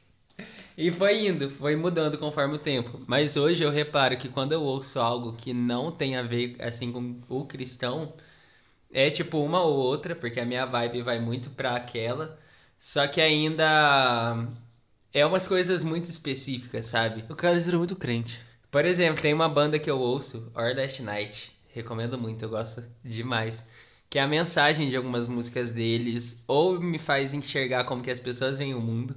E 0.76 0.90
foi 0.90 1.26
indo, 1.26 1.50
foi 1.50 1.76
mudando 1.76 2.18
conforme 2.18 2.54
o 2.56 2.58
tempo. 2.58 3.00
Mas 3.06 3.36
hoje 3.36 3.62
eu 3.64 3.70
reparo 3.70 4.16
que 4.16 4.28
quando 4.28 4.52
eu 4.52 4.62
ouço 4.62 4.98
algo 5.00 5.34
que 5.34 5.52
não 5.52 5.92
tem 5.92 6.16
a 6.16 6.22
ver 6.22 6.56
assim 6.60 6.92
com 6.92 7.16
o 7.28 7.44
cristão, 7.46 8.14
é 8.92 9.10
tipo 9.10 9.38
uma 9.38 9.62
ou 9.62 9.76
outra, 9.78 10.14
porque 10.16 10.40
a 10.40 10.44
minha 10.46 10.66
vibe 10.66 11.02
vai 11.02 11.20
muito 11.20 11.50
pra 11.50 11.76
aquela. 11.76 12.38
Só 12.78 13.06
que 13.08 13.20
ainda 13.20 14.48
é 15.12 15.24
umas 15.26 15.46
coisas 15.48 15.82
muito 15.82 16.08
específicas, 16.10 16.86
sabe? 16.86 17.24
O 17.30 17.36
cara 17.36 17.58
virou 17.58 17.80
muito 17.80 17.96
crente. 17.96 18.40
Por 18.72 18.86
exemplo, 18.86 19.20
tem 19.20 19.34
uma 19.34 19.50
banda 19.50 19.78
que 19.78 19.90
eu 19.90 20.00
ouço, 20.00 20.50
Or 20.54 20.74
Last 20.74 21.02
Night. 21.02 21.52
Recomendo 21.74 22.16
muito, 22.16 22.42
eu 22.42 22.48
gosto 22.48 22.82
demais. 23.04 23.66
Que 24.08 24.18
a 24.18 24.26
mensagem 24.26 24.88
de 24.88 24.96
algumas 24.96 25.28
músicas 25.28 25.70
deles 25.70 26.42
ou 26.48 26.80
me 26.80 26.98
faz 26.98 27.34
enxergar 27.34 27.84
como 27.84 28.02
que 28.02 28.10
as 28.10 28.18
pessoas 28.18 28.56
veem 28.56 28.72
o 28.74 28.80
mundo, 28.80 29.14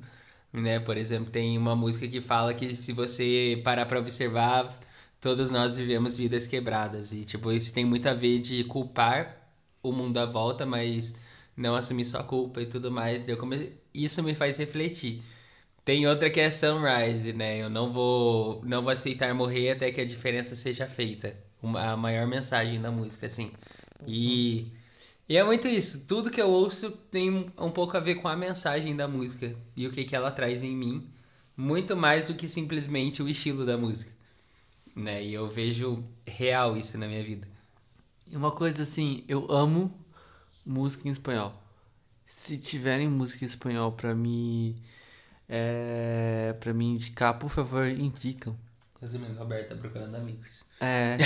né? 0.52 0.82
Por 0.82 0.98
exemplo, 0.98 1.32
tem 1.32 1.58
uma 1.58 1.74
música 1.74 2.06
que 2.06 2.20
fala 2.20 2.54
que 2.54 2.76
se 2.76 2.91
você 2.91 3.62
parar 3.63 3.86
pra 3.86 3.98
observar, 3.98 4.78
todos 5.22 5.50
nós 5.50 5.78
vivemos 5.78 6.18
vidas 6.18 6.46
quebradas. 6.46 7.13
E, 7.13 7.24
tipo, 7.24 7.50
isso 7.50 7.74
tem 7.74 7.86
muito 7.86 8.10
a 8.10 8.13
ver 8.13 8.39
de 8.39 8.65
culpar 8.65 9.38
o 9.82 9.94
mundo 9.94 10.18
à 10.18 10.26
volta, 10.26 10.65
mas 10.65 11.15
não 11.56 11.76
assumir 11.76 12.04
sua 12.04 12.24
culpa 12.24 12.62
e 12.62 12.65
tudo 12.65 12.91
mais. 12.91 13.26
Isso 13.94 14.22
me 14.22 14.36
faz 14.36 14.58
refletir. 14.58 15.22
Tem 15.86 16.08
outra 16.08 16.32
que 16.32 16.39
é 16.39 16.50
Sunrise, 16.50 17.32
né? 17.32 17.62
Eu 17.62 17.69
não 17.69 17.93
vou, 17.93 18.60
não 18.65 18.82
vou 18.82 18.91
aceitar 18.91 19.34
morrer 19.36 19.71
até 19.71 19.91
que 19.91 20.02
a 20.02 20.06
diferença 20.06 20.56
seja 20.56 20.88
feita. 20.88 21.38
Uma, 21.62 21.91
a 21.91 21.98
maior 21.98 22.28
mensagem 22.28 22.82
da 22.82 22.91
música, 22.91 23.28
assim. 23.28 23.52
E, 24.08 24.71
e 25.30 25.38
é 25.38 25.43
muito 25.43 25.67
isso. 25.67 26.08
Tudo 26.08 26.32
que 26.32 26.41
eu 26.41 26.50
ouço 26.50 26.91
tem 27.12 27.52
um 27.58 27.69
pouco 27.71 27.95
a 27.95 28.00
ver 28.00 28.15
com 28.15 28.28
a 28.28 28.36
mensagem 28.36 28.95
da 28.95 29.08
música 29.08 29.56
e 29.76 29.86
o 29.86 29.91
que, 29.91 30.04
que 30.06 30.15
ela 30.15 30.32
traz 30.32 30.63
em 30.63 30.76
mim. 30.76 31.08
Muito 31.56 31.95
mais 31.95 32.28
do 32.28 32.34
que 32.34 32.50
simplesmente 32.50 33.21
o 33.21 33.30
estilo 33.30 33.63
da 33.63 33.78
música. 33.78 34.12
Né? 34.95 35.24
E 35.24 35.34
eu 35.36 35.48
vejo 35.48 36.04
real 36.26 36.76
isso 36.76 36.98
na 36.98 37.08
minha 37.08 37.24
vida. 37.24 37.48
E 38.28 38.36
uma 38.36 38.52
coisa 38.52 38.82
assim, 38.82 39.24
eu 39.28 39.52
amo 39.52 39.93
música 40.65 41.08
em 41.08 41.12
espanhol. 41.12 41.54
Se 42.26 42.58
tiverem 42.58 43.08
música 43.08 43.45
em 43.45 43.48
espanhol 43.48 43.91
pra 43.91 44.15
me. 44.15 44.76
É, 45.47 46.55
pra 46.60 46.73
me 46.73 46.86
indicar, 46.86 47.38
por 47.38 47.49
favor, 47.49 47.88
indicam. 47.88 48.58
Resumindo, 49.01 49.38
Roberto 49.38 49.69
tá 49.69 49.75
procurando 49.75 50.15
amigos. 50.15 50.63
É. 50.81 51.17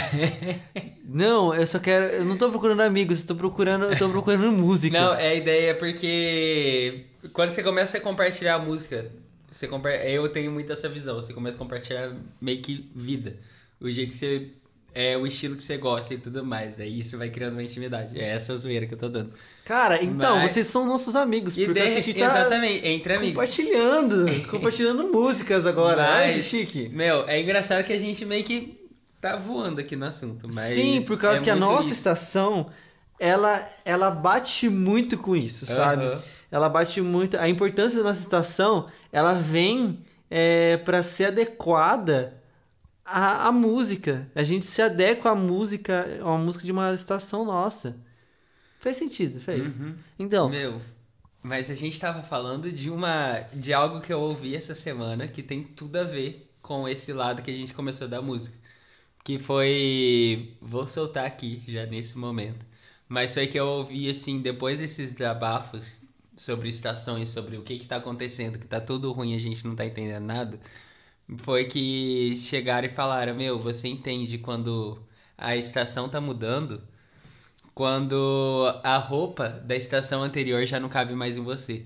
não, 1.05 1.53
eu 1.53 1.65
só 1.65 1.79
quero. 1.79 2.05
Eu 2.05 2.25
não 2.25 2.37
tô 2.37 2.49
procurando 2.49 2.81
amigos, 2.81 3.21
eu 3.21 3.27
tô 3.27 3.35
procurando, 3.35 3.85
eu 3.85 3.97
tô 3.97 4.09
procurando 4.09 4.51
música. 4.51 4.99
Não, 4.99 5.13
é 5.13 5.29
a 5.29 5.35
ideia 5.35 5.75
porque 5.75 7.05
quando 7.31 7.51
você 7.51 7.63
começa 7.63 7.97
a 7.97 8.01
compartilhar 8.01 8.55
a 8.55 8.59
música, 8.59 9.09
você 9.49 9.67
compar... 9.67 9.93
eu 10.05 10.27
tenho 10.29 10.51
muito 10.51 10.73
essa 10.73 10.89
visão, 10.89 11.15
você 11.15 11.33
começa 11.33 11.55
a 11.55 11.59
compartilhar 11.59 12.13
meio 12.41 12.61
que 12.61 12.89
vida. 12.93 13.37
O 13.79 13.89
jeito 13.89 14.11
que 14.11 14.17
você. 14.17 14.51
É 14.93 15.15
o 15.15 15.27
estilo 15.27 15.55
que 15.55 15.63
você 15.63 15.77
gosta 15.77 16.13
e 16.13 16.17
tudo 16.17 16.43
mais. 16.43 16.75
Daí 16.75 16.99
isso 16.99 17.17
vai 17.17 17.29
criando 17.29 17.53
uma 17.53 17.63
intimidade. 17.63 18.19
É 18.19 18.29
essa 18.29 18.55
zoeira 18.57 18.85
que 18.87 18.93
eu 18.93 18.97
tô 18.97 19.07
dando. 19.07 19.31
Cara, 19.63 20.03
então, 20.03 20.37
Mas- 20.37 20.51
vocês 20.51 20.67
são 20.67 20.85
nossos 20.85 21.15
amigos, 21.15 21.55
porque 21.55 21.73
de... 21.73 21.79
a 21.79 21.87
gente 21.89 22.13
tá 22.15 22.25
Exatamente, 22.25 22.87
entre 22.87 23.13
amigos. 23.13 23.33
compartilhando, 23.35 24.25
compartilhando 24.49 25.07
músicas 25.11 25.65
agora. 25.67 26.03
Ai, 26.09 26.29
que 26.31 26.35
Mas- 26.37 26.45
chique. 26.45 26.89
Meu, 26.89 27.27
é 27.27 27.39
engraçado 27.41 27.83
que 27.85 27.93
a 27.93 27.99
gente 27.99 28.25
meio 28.25 28.43
que 28.43 28.79
tá 29.21 29.35
voando 29.35 29.79
aqui 29.79 29.95
no 29.95 30.05
assunto. 30.05 30.47
Mas 30.53 30.73
Sim, 30.73 31.03
por 31.05 31.17
causa 31.17 31.41
é 31.41 31.43
que 31.43 31.49
a 31.49 31.55
nossa 31.55 31.83
isso. 31.83 31.93
estação, 31.93 32.69
ela, 33.19 33.67
ela 33.85 34.09
bate 34.09 34.69
muito 34.69 35.17
com 35.17 35.35
isso, 35.35 35.65
sabe? 35.65 36.03
Aham. 36.03 36.21
Ela 36.51 36.67
bate 36.67 36.99
muito. 36.99 37.37
A 37.37 37.47
importância 37.47 37.99
da 37.99 38.05
nossa 38.05 38.21
estação, 38.21 38.87
ela 39.11 39.33
vem 39.33 39.99
é, 40.31 40.77
para 40.77 41.03
ser 41.03 41.25
adequada 41.25 42.38
à, 43.11 43.47
à 43.47 43.51
música. 43.51 44.29
A 44.35 44.43
gente 44.43 44.65
se 44.65 44.81
adequa 44.81 45.31
à 45.31 45.35
música, 45.35 46.19
a 46.23 46.37
música 46.37 46.65
de 46.65 46.71
uma 46.71 46.93
estação 46.93 47.45
nossa. 47.45 47.97
Fez 48.79 48.95
sentido, 48.95 49.39
fez. 49.39 49.75
Uhum. 49.75 49.95
Então, 50.17 50.49
Meu, 50.49 50.79
mas 51.43 51.69
a 51.69 51.75
gente 51.75 51.99
tava 51.99 52.23
falando 52.23 52.71
de 52.71 52.89
uma 52.89 53.41
de 53.53 53.73
algo 53.73 54.01
que 54.01 54.11
eu 54.11 54.19
ouvi 54.21 54.55
essa 54.55 54.75
semana 54.75 55.27
que 55.27 55.43
tem 55.43 55.63
tudo 55.63 55.97
a 55.97 56.03
ver 56.03 56.49
com 56.61 56.87
esse 56.87 57.13
lado 57.13 57.41
que 57.41 57.51
a 57.51 57.53
gente 57.53 57.73
começou 57.73 58.07
da 58.07 58.21
música. 58.21 58.57
Que 59.23 59.37
foi. 59.39 60.57
Vou 60.61 60.87
soltar 60.87 61.25
aqui 61.25 61.61
já 61.67 61.85
nesse 61.85 62.17
momento. 62.17 62.65
Mas 63.07 63.33
foi 63.33 63.47
que 63.47 63.59
eu 63.59 63.65
ouvi 63.67 64.09
assim, 64.09 64.41
depois 64.41 64.79
desses 64.79 65.13
desabafos 65.13 66.03
sobre 66.37 66.69
estações, 66.69 67.29
sobre 67.29 67.57
o 67.57 67.63
que 67.63 67.79
que 67.79 67.85
tá 67.87 67.97
acontecendo, 67.97 68.59
que 68.59 68.67
tá 68.67 68.79
tudo 68.79 69.11
ruim 69.11 69.33
e 69.33 69.35
a 69.35 69.39
gente 69.39 69.65
não 69.67 69.75
tá 69.75 69.85
entendendo 69.85 70.23
nada. 70.23 70.59
Foi 71.37 71.65
que 71.65 72.35
chegaram 72.37 72.87
e 72.87 72.91
falaram: 72.91 73.35
Meu, 73.35 73.59
você 73.59 73.87
entende 73.87 74.37
quando 74.37 74.99
a 75.37 75.55
estação 75.55 76.09
tá 76.09 76.19
mudando? 76.19 76.81
quando 77.79 78.77
a 78.83 78.97
roupa 78.97 79.47
da 79.47 79.73
estação 79.73 80.21
anterior 80.21 80.65
já 80.65 80.81
não 80.81 80.89
cabe 80.89 81.13
mais 81.13 81.37
em 81.37 81.41
você. 81.41 81.85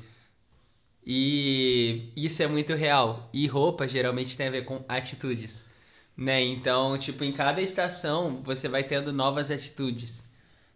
E 1.06 2.12
isso 2.16 2.42
é 2.42 2.48
muito 2.48 2.74
real. 2.74 3.30
E 3.32 3.46
roupa 3.46 3.88
geralmente 3.88 4.36
tem 4.36 4.48
a 4.48 4.50
ver 4.50 4.66
com 4.66 4.84
atitudes, 4.88 5.64
né? 6.18 6.42
Então, 6.42 6.98
tipo, 6.98 7.24
em 7.24 7.32
cada 7.32 7.62
estação 7.62 8.42
você 8.44 8.68
vai 8.68 8.84
tendo 8.84 9.14
novas 9.14 9.52
atitudes. 9.52 10.24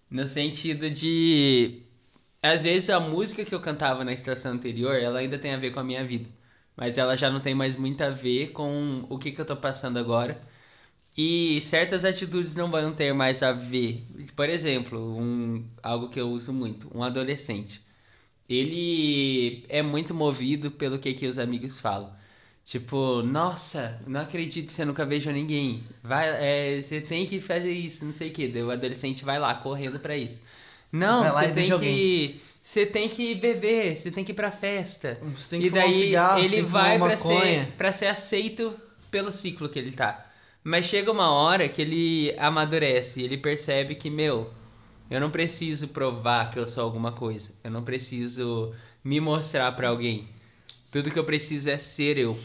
No 0.07 0.27
sentido 0.27 0.87
de 0.87 1.81
às 2.41 2.61
vezes 2.61 2.91
a 2.91 2.99
música 2.99 3.43
que 3.43 3.55
eu 3.55 3.59
cantava 3.59 4.03
na 4.05 4.13
estação 4.13 4.51
anterior, 4.53 4.95
ela 4.97 5.17
ainda 5.17 5.39
tem 5.39 5.51
a 5.51 5.57
ver 5.57 5.71
com 5.71 5.79
a 5.79 5.83
minha 5.83 6.03
vida, 6.05 6.29
mas 6.77 6.97
ela 6.97 7.15
já 7.17 7.29
não 7.31 7.41
tem 7.41 7.55
mais 7.55 7.75
muito 7.77 8.01
a 8.03 8.11
ver 8.11 8.51
com 8.53 9.05
o 9.09 9.19
que 9.19 9.31
que 9.31 9.41
eu 9.41 9.45
tô 9.45 9.57
passando 9.57 9.97
agora. 9.99 10.39
E 11.17 11.59
certas 11.61 12.05
atitudes 12.05 12.55
não 12.55 12.69
vão 12.71 12.93
ter 12.93 13.13
mais 13.13 13.41
a 13.43 13.51
ver. 13.51 14.05
Por 14.35 14.49
exemplo, 14.49 14.99
um, 15.19 15.65
algo 15.83 16.09
que 16.09 16.19
eu 16.21 16.29
uso 16.29 16.53
muito, 16.53 16.89
um 16.95 17.03
adolescente. 17.03 17.81
Ele 18.49 19.65
é 19.69 19.81
muito 19.81 20.13
movido 20.13 20.71
pelo 20.71 20.99
que, 20.99 21.13
que 21.13 21.27
os 21.27 21.39
amigos 21.39 21.79
falam. 21.79 22.13
Tipo, 22.65 23.23
nossa, 23.23 24.01
não 24.07 24.19
acredito 24.21 24.67
que 24.67 24.73
você 24.73 24.85
nunca 24.85 25.05
beijou 25.05 25.33
ninguém. 25.33 25.83
Vai, 26.03 26.29
é, 26.77 26.81
você 26.81 27.01
tem 27.01 27.25
que 27.25 27.39
fazer 27.39 27.71
isso, 27.71 28.05
não 28.05 28.13
sei 28.13 28.29
o 28.29 28.33
que. 28.33 28.47
Daí 28.47 28.63
o 28.63 28.71
adolescente 28.71 29.23
vai 29.25 29.39
lá 29.39 29.55
correndo 29.55 29.99
pra 29.99 30.17
isso. 30.17 30.41
Não, 30.91 31.23
Vai 31.23 31.47
você 31.47 31.53
tem 31.53 31.79
que. 31.79 32.41
Você 32.67 32.85
tem 32.85 33.07
que 33.07 33.33
beber, 33.33 33.95
você 33.95 34.11
tem 34.11 34.25
que 34.25 34.33
ir 34.33 34.35
pra 34.35 34.51
festa. 34.51 35.17
Você 35.37 35.51
tem 35.51 35.61
que 35.61 35.67
e 35.67 35.69
fumar 35.69 35.85
um 35.85 35.89
daí 35.89 35.93
cigarro, 35.93 36.39
ele 36.39 36.49
tem 36.49 36.63
que 36.65 36.69
fumar 36.69 36.83
vai 36.83 36.97
maconha. 36.97 37.63
ser, 37.63 37.71
pra 37.77 37.93
ser 37.93 38.07
aceito 38.07 38.75
pelo 39.09 39.31
ciclo 39.31 39.69
que 39.69 39.79
ele 39.79 39.93
tá. 39.93 40.29
Mas 40.65 40.83
chega 40.83 41.09
uma 41.09 41.31
hora 41.31 41.69
que 41.69 41.81
ele 41.81 42.35
amadurece, 42.37 43.21
ele 43.21 43.37
percebe 43.37 43.95
que, 43.95 44.09
meu, 44.09 44.51
eu 45.09 45.17
não 45.21 45.31
preciso 45.31 45.87
provar 45.87 46.51
que 46.51 46.59
eu 46.59 46.67
sou 46.67 46.83
alguma 46.83 47.13
coisa. 47.13 47.53
Eu 47.63 47.71
não 47.71 47.85
preciso 47.85 48.73
me 49.01 49.21
mostrar 49.21 49.71
para 49.71 49.87
alguém. 49.87 50.27
Tudo 50.91 51.09
que 51.09 51.17
eu 51.17 51.23
preciso 51.23 51.69
é 51.69 51.77
ser 51.77 52.17
eu. 52.17 52.37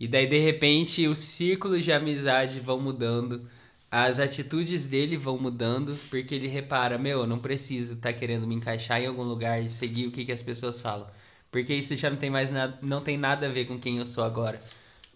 E 0.00 0.08
daí, 0.08 0.26
de 0.26 0.40
repente, 0.40 1.06
os 1.06 1.20
círculos 1.20 1.84
de 1.84 1.92
amizade 1.92 2.58
vão 2.58 2.80
mudando, 2.80 3.48
as 3.90 4.20
atitudes 4.20 4.86
dele 4.86 5.16
vão 5.16 5.38
mudando, 5.38 5.96
porque 6.08 6.34
ele 6.34 6.46
repara: 6.46 6.96
meu, 6.98 7.20
eu 7.20 7.26
não 7.26 7.38
preciso 7.38 7.94
estar 7.94 8.12
tá 8.12 8.18
querendo 8.18 8.46
me 8.46 8.54
encaixar 8.54 9.00
em 9.00 9.06
algum 9.06 9.22
lugar 9.22 9.62
e 9.62 9.68
seguir 9.68 10.06
o 10.06 10.12
que, 10.12 10.24
que 10.24 10.32
as 10.32 10.42
pessoas 10.42 10.80
falam. 10.80 11.06
Porque 11.50 11.74
isso 11.74 11.96
já 11.96 12.08
não 12.08 12.16
tem 12.16 12.30
mais 12.30 12.50
nada, 12.50 12.78
não 12.82 13.02
tem 13.02 13.18
nada 13.18 13.46
a 13.46 13.50
ver 13.50 13.66
com 13.66 13.78
quem 13.78 13.98
eu 13.98 14.06
sou 14.06 14.22
agora. 14.24 14.60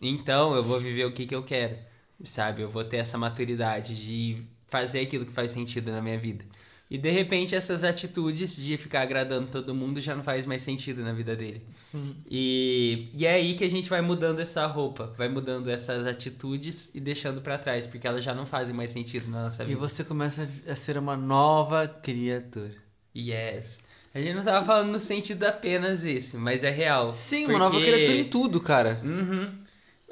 Então, 0.03 0.55
eu 0.55 0.63
vou 0.63 0.81
viver 0.81 1.05
o 1.07 1.13
que, 1.13 1.27
que 1.27 1.35
eu 1.35 1.45
quero, 1.45 1.79
sabe? 2.25 2.63
Eu 2.63 2.69
vou 2.69 2.85
ter 2.85 2.97
essa 2.99 3.17
maturidade 3.17 3.95
de 3.95 4.43
fazer 4.67 5.01
aquilo 5.01 5.25
que 5.27 5.33
faz 5.33 5.53
sentido 5.53 5.93
na 5.93 6.03
minha 6.03 6.19
vida. 6.19 6.45
E 6.94 6.98
de 6.98 7.11
repente 7.11 7.57
essas 7.57 7.83
atitudes 7.83 8.54
de 8.54 8.76
ficar 8.76 9.00
agradando 9.00 9.48
todo 9.48 9.74
mundo 9.74 10.00
já 10.00 10.14
não 10.14 10.22
faz 10.22 10.46
mais 10.46 10.62
sentido 10.62 11.02
na 11.02 11.12
vida 11.12 11.35
dele. 11.35 11.61
Sim. 11.74 12.14
E, 12.30 13.09
e 13.12 13.26
é 13.26 13.33
aí 13.33 13.54
que 13.57 13.64
a 13.64 13.68
gente 13.68 13.90
vai 13.90 14.00
mudando 14.00 14.38
essa 14.38 14.64
roupa, 14.66 15.12
vai 15.18 15.28
mudando 15.28 15.68
essas 15.68 16.07
atitudes 16.07 16.92
e 16.94 17.00
deixando 17.00 17.40
para 17.40 17.59
trás, 17.59 17.85
porque 17.85 18.07
elas 18.07 18.22
já 18.22 18.33
não 18.33 18.46
fazem 18.46 18.72
mais 18.72 18.90
sentido 18.90 19.28
na 19.28 19.42
nossa 19.42 19.64
vida. 19.64 19.76
E 19.76 19.80
você 19.80 20.04
começa 20.04 20.48
a 20.68 20.76
ser 20.76 20.96
uma 20.96 21.16
nova 21.16 21.88
criatura. 21.88 22.76
Yes. 23.16 23.80
A 24.14 24.20
gente 24.20 24.35
não 24.35 24.44
tava 24.44 24.64
falando 24.64 24.92
no 24.92 25.00
sentido 25.00 25.42
apenas 25.42 26.04
esse, 26.04 26.37
mas 26.37 26.62
é 26.62 26.70
real. 26.70 27.12
Sim, 27.12 27.46
porque... 27.46 27.52
uma 27.54 27.59
nova 27.59 27.80
criatura 27.80 28.18
em 28.18 28.28
tudo, 28.28 28.61
cara. 28.61 29.00
Uhum. 29.02 29.52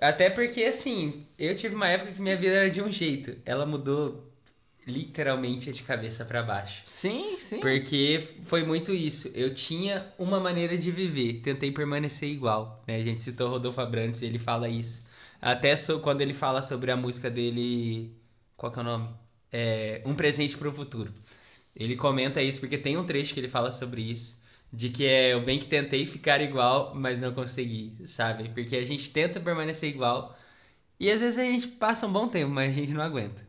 Até 0.00 0.30
porque, 0.30 0.64
assim, 0.64 1.28
eu 1.38 1.54
tive 1.54 1.76
uma 1.76 1.86
época 1.86 2.10
que 2.10 2.20
minha 2.20 2.36
vida 2.36 2.56
era 2.56 2.68
de 2.68 2.82
um 2.82 2.90
jeito. 2.90 3.36
Ela 3.44 3.64
mudou 3.64 4.31
literalmente 4.86 5.72
de 5.72 5.82
cabeça 5.82 6.24
para 6.24 6.42
baixo. 6.42 6.82
Sim, 6.86 7.36
sim. 7.38 7.60
Porque 7.60 8.20
foi 8.44 8.64
muito 8.64 8.92
isso. 8.92 9.30
Eu 9.34 9.54
tinha 9.54 10.12
uma 10.18 10.40
maneira 10.40 10.76
de 10.76 10.90
viver, 10.90 11.40
tentei 11.40 11.70
permanecer 11.70 12.28
igual. 12.28 12.82
Né? 12.86 12.96
A 12.96 13.02
gente 13.02 13.22
citou 13.22 13.50
Rodolfo 13.50 13.80
Abrantes, 13.80 14.22
ele 14.22 14.38
fala 14.38 14.68
isso. 14.68 15.06
Até 15.40 15.76
so, 15.76 16.00
quando 16.00 16.20
ele 16.20 16.34
fala 16.34 16.62
sobre 16.62 16.90
a 16.90 16.96
música 16.96 17.30
dele. 17.30 18.16
Qual 18.56 18.70
que 18.70 18.78
é 18.78 18.82
o 18.82 18.84
nome? 18.84 19.08
É, 19.50 20.02
um 20.04 20.14
presente 20.14 20.56
para 20.56 20.68
o 20.68 20.72
futuro. 20.72 21.12
Ele 21.74 21.96
comenta 21.96 22.42
isso 22.42 22.60
porque 22.60 22.78
tem 22.78 22.96
um 22.96 23.04
trecho 23.04 23.34
que 23.34 23.40
ele 23.40 23.48
fala 23.48 23.72
sobre 23.72 24.02
isso. 24.02 24.42
De 24.72 24.88
que 24.88 25.04
é 25.04 25.34
eu 25.34 25.44
bem 25.44 25.58
que 25.58 25.66
tentei 25.66 26.06
ficar 26.06 26.40
igual, 26.40 26.94
mas 26.94 27.20
não 27.20 27.32
consegui, 27.34 27.94
sabe? 28.06 28.48
Porque 28.50 28.76
a 28.76 28.84
gente 28.84 29.10
tenta 29.10 29.38
permanecer 29.38 29.90
igual 29.90 30.34
e 30.98 31.10
às 31.10 31.20
vezes 31.20 31.38
a 31.38 31.42
gente 31.44 31.66
passa 31.68 32.06
um 32.06 32.12
bom 32.12 32.28
tempo, 32.28 32.50
mas 32.52 32.70
a 32.70 32.72
gente 32.72 32.92
não 32.92 33.02
aguenta. 33.02 33.42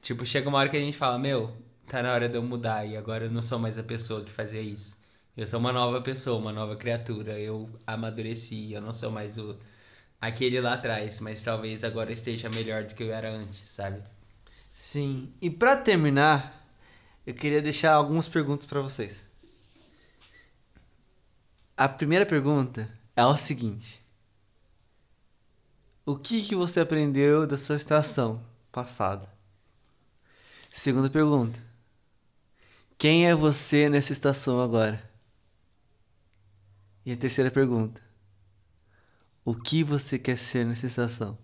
Tipo, 0.00 0.24
chega 0.24 0.48
uma 0.48 0.58
hora 0.58 0.68
que 0.68 0.76
a 0.76 0.80
gente 0.80 0.96
fala, 0.96 1.18
meu, 1.18 1.54
tá 1.86 2.02
na 2.02 2.12
hora 2.12 2.28
de 2.28 2.36
eu 2.36 2.42
mudar 2.42 2.86
e 2.86 2.96
agora 2.96 3.24
eu 3.24 3.30
não 3.30 3.42
sou 3.42 3.58
mais 3.58 3.78
a 3.78 3.82
pessoa 3.82 4.24
que 4.24 4.30
fazia 4.30 4.60
isso. 4.60 4.98
Eu 5.36 5.46
sou 5.46 5.60
uma 5.60 5.72
nova 5.72 6.00
pessoa, 6.00 6.38
uma 6.38 6.52
nova 6.52 6.76
criatura. 6.76 7.38
Eu 7.38 7.68
amadureci, 7.86 8.72
eu 8.72 8.80
não 8.80 8.92
sou 8.92 9.10
mais 9.10 9.38
o 9.38 9.56
aquele 10.20 10.60
lá 10.60 10.74
atrás, 10.74 11.20
mas 11.20 11.42
talvez 11.42 11.84
agora 11.84 12.12
esteja 12.12 12.48
melhor 12.50 12.84
do 12.84 12.94
que 12.94 13.04
eu 13.04 13.12
era 13.12 13.30
antes, 13.30 13.70
sabe? 13.70 14.02
Sim. 14.74 15.32
E 15.40 15.50
para 15.50 15.76
terminar, 15.76 16.66
eu 17.26 17.34
queria 17.34 17.62
deixar 17.62 17.92
algumas 17.92 18.28
perguntas 18.28 18.66
para 18.66 18.80
vocês. 18.80 19.26
A 21.76 21.88
primeira 21.88 22.26
pergunta 22.26 22.90
é 23.14 23.24
o 23.24 23.36
seguinte: 23.36 24.02
O 26.04 26.16
que 26.16 26.42
que 26.42 26.56
você 26.56 26.80
aprendeu 26.80 27.46
da 27.46 27.56
sua 27.56 27.76
estação 27.76 28.42
passada? 28.72 29.37
Segunda 30.78 31.10
pergunta. 31.10 31.60
Quem 32.96 33.26
é 33.26 33.34
você 33.34 33.88
nessa 33.88 34.12
estação 34.12 34.60
agora? 34.60 35.02
E 37.04 37.10
a 37.10 37.16
terceira 37.16 37.50
pergunta. 37.50 38.00
O 39.44 39.56
que 39.56 39.82
você 39.82 40.20
quer 40.20 40.38
ser 40.38 40.64
nessa 40.64 40.86
estação? 40.86 41.36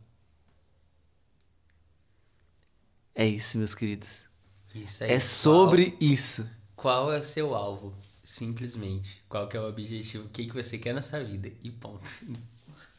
É 3.12 3.26
isso, 3.26 3.58
meus 3.58 3.74
queridos. 3.74 4.26
Isso 4.72 5.02
aí. 5.02 5.10
É 5.10 5.18
sobre 5.18 5.90
qual, 5.90 5.98
isso. 6.00 6.50
Qual 6.76 7.12
é 7.12 7.18
o 7.18 7.24
seu 7.24 7.56
alvo? 7.56 7.92
Simplesmente. 8.22 9.20
Qual 9.28 9.48
que 9.48 9.56
é 9.56 9.60
o 9.60 9.68
objetivo? 9.68 10.26
O 10.26 10.28
que, 10.28 10.46
que 10.46 10.54
você 10.54 10.78
quer 10.78 10.94
nessa 10.94 11.22
vida? 11.24 11.50
E 11.60 11.72
ponto. 11.72 12.08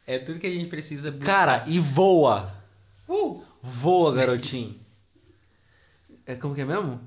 É 0.05 0.19
tudo 0.19 0.39
que 0.39 0.47
a 0.47 0.51
gente 0.51 0.67
precisa 0.67 1.11
buscar. 1.11 1.25
Cara, 1.25 1.65
e 1.65 1.79
voa! 1.79 2.61
Uh! 3.07 3.41
Voa, 3.63 4.13
garotinho! 4.13 4.84
É 6.25 6.35
como 6.35 6.55
que 6.55 6.61
é 6.61 6.65
mesmo? 6.65 6.99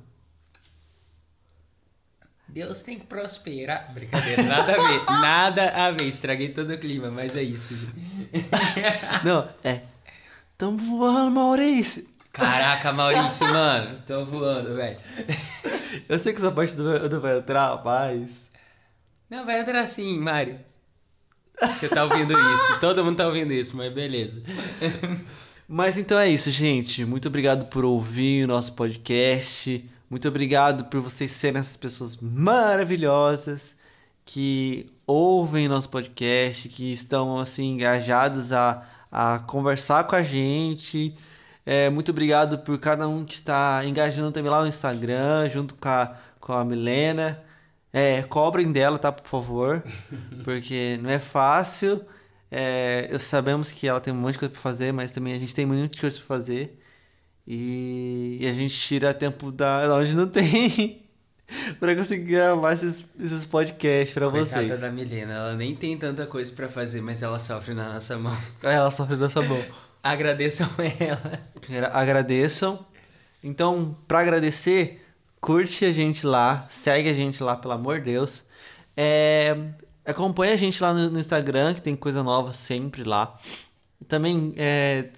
Deus 2.48 2.82
tem 2.82 2.98
que 2.98 3.06
prosperar. 3.06 3.92
Brincadeira, 3.92 4.42
nada 4.42 4.72
a 4.72 4.88
ver. 4.88 5.04
Nada 5.20 5.86
a 5.86 5.90
ver. 5.90 6.04
Estraguei 6.04 6.48
todo 6.48 6.72
o 6.72 6.78
clima, 6.78 7.10
mas 7.10 7.36
é 7.36 7.42
isso. 7.42 7.74
Não, 9.24 9.48
é. 9.62 9.82
Tamo 10.56 10.78
voando, 10.78 11.30
Maurício. 11.30 12.08
Caraca, 12.32 12.92
Maurício, 12.92 13.46
mano. 13.48 14.02
Tô 14.06 14.24
voando, 14.24 14.74
velho. 14.74 14.98
Eu 16.08 16.18
sei 16.18 16.32
que 16.32 16.38
essa 16.38 16.52
parte 16.52 16.74
do, 16.74 17.08
do 17.08 17.20
vai 17.20 17.38
entrar, 17.38 17.82
mas. 17.84 18.48
Não, 19.28 19.44
vai 19.44 19.60
entrar 19.60 19.86
sim, 19.86 20.18
Mário. 20.18 20.58
Você 21.60 21.88
tá 21.88 22.04
ouvindo 22.04 22.32
isso. 22.32 22.80
Todo 22.80 23.04
mundo 23.04 23.16
tá 23.16 23.26
ouvindo 23.26 23.52
isso, 23.52 23.76
mas 23.76 23.92
beleza. 23.92 24.40
Mas 25.70 25.98
então 25.98 26.18
é 26.18 26.30
isso, 26.30 26.50
gente. 26.50 27.04
Muito 27.04 27.28
obrigado 27.28 27.66
por 27.66 27.84
ouvir 27.84 28.44
o 28.44 28.48
nosso 28.48 28.72
podcast. 28.72 29.84
Muito 30.08 30.26
obrigado 30.26 30.86
por 30.86 31.02
vocês 31.02 31.30
serem 31.32 31.60
essas 31.60 31.76
pessoas 31.76 32.16
maravilhosas 32.16 33.76
que 34.24 34.90
ouvem 35.06 35.68
nosso 35.68 35.90
podcast, 35.90 36.70
que 36.70 36.90
estão 36.90 37.38
assim 37.38 37.74
engajados 37.74 38.50
a, 38.50 38.86
a 39.12 39.40
conversar 39.40 40.04
com 40.04 40.16
a 40.16 40.22
gente. 40.22 41.14
É, 41.66 41.90
muito 41.90 42.12
obrigado 42.12 42.60
por 42.60 42.78
cada 42.78 43.06
um 43.06 43.22
que 43.22 43.34
está 43.34 43.84
engajando 43.84 44.32
também 44.32 44.50
lá 44.50 44.62
no 44.62 44.68
Instagram, 44.68 45.50
junto 45.50 45.74
com 45.74 45.88
a, 45.90 46.16
com 46.40 46.54
a 46.54 46.64
Milena. 46.64 47.42
É, 47.92 48.22
cobrem 48.22 48.72
dela, 48.72 48.98
tá, 48.98 49.12
por 49.12 49.28
favor, 49.28 49.82
porque 50.44 50.98
não 51.02 51.10
é 51.10 51.18
fácil. 51.18 52.02
É, 52.50 53.08
eu 53.10 53.18
sabemos 53.18 53.70
que 53.70 53.86
ela 53.86 54.00
tem 54.00 54.12
um 54.12 54.16
monte 54.16 54.32
de 54.32 54.38
coisa 54.38 54.52
pra 54.52 54.62
fazer, 54.62 54.92
mas 54.92 55.10
também 55.12 55.34
a 55.34 55.38
gente 55.38 55.54
tem 55.54 55.66
muita 55.66 55.98
coisa 56.00 56.16
pra 56.16 56.26
fazer. 56.26 56.78
E, 57.46 58.38
e 58.40 58.46
a 58.46 58.52
gente 58.52 58.78
tira 58.78 59.14
tempo 59.14 59.50
da 59.50 59.94
onde 59.94 60.14
não 60.14 60.28
tem 60.28 61.02
pra 61.80 61.96
conseguir 61.96 62.32
gravar 62.32 62.74
esses, 62.74 63.08
esses 63.18 63.44
podcasts 63.44 64.12
pra 64.12 64.30
Coitada 64.30 64.66
vocês. 64.66 64.80
da 64.80 64.90
Milena, 64.90 65.32
ela 65.32 65.54
nem 65.54 65.74
tem 65.74 65.96
tanta 65.96 66.26
coisa 66.26 66.52
pra 66.52 66.68
fazer, 66.68 67.00
mas 67.00 67.22
ela 67.22 67.38
sofre 67.38 67.74
na 67.74 67.94
nossa 67.94 68.18
mão. 68.18 68.36
É, 68.62 68.74
ela 68.74 68.90
sofre 68.90 69.16
na 69.16 69.22
nossa 69.22 69.42
mão. 69.42 69.62
Agradeçam 70.02 70.68
ela. 71.00 71.40
Agradeçam. 71.92 72.84
Então, 73.42 73.96
pra 74.06 74.20
agradecer, 74.20 75.04
curte 75.40 75.84
a 75.84 75.92
gente 75.92 76.26
lá, 76.26 76.66
segue 76.68 77.08
a 77.08 77.14
gente 77.14 77.42
lá, 77.42 77.56
pelo 77.56 77.74
amor 77.74 77.98
de 77.98 78.12
Deus. 78.12 78.44
É, 78.96 79.56
Acompanhe 80.08 80.54
a 80.54 80.56
gente 80.56 80.82
lá 80.82 80.94
no, 80.94 81.10
no 81.10 81.20
Instagram, 81.20 81.74
que 81.74 81.82
tem 81.82 81.94
coisa 81.94 82.22
nova 82.22 82.54
sempre 82.54 83.04
lá. 83.04 83.38
Também 84.08 84.54
é, 84.56 85.10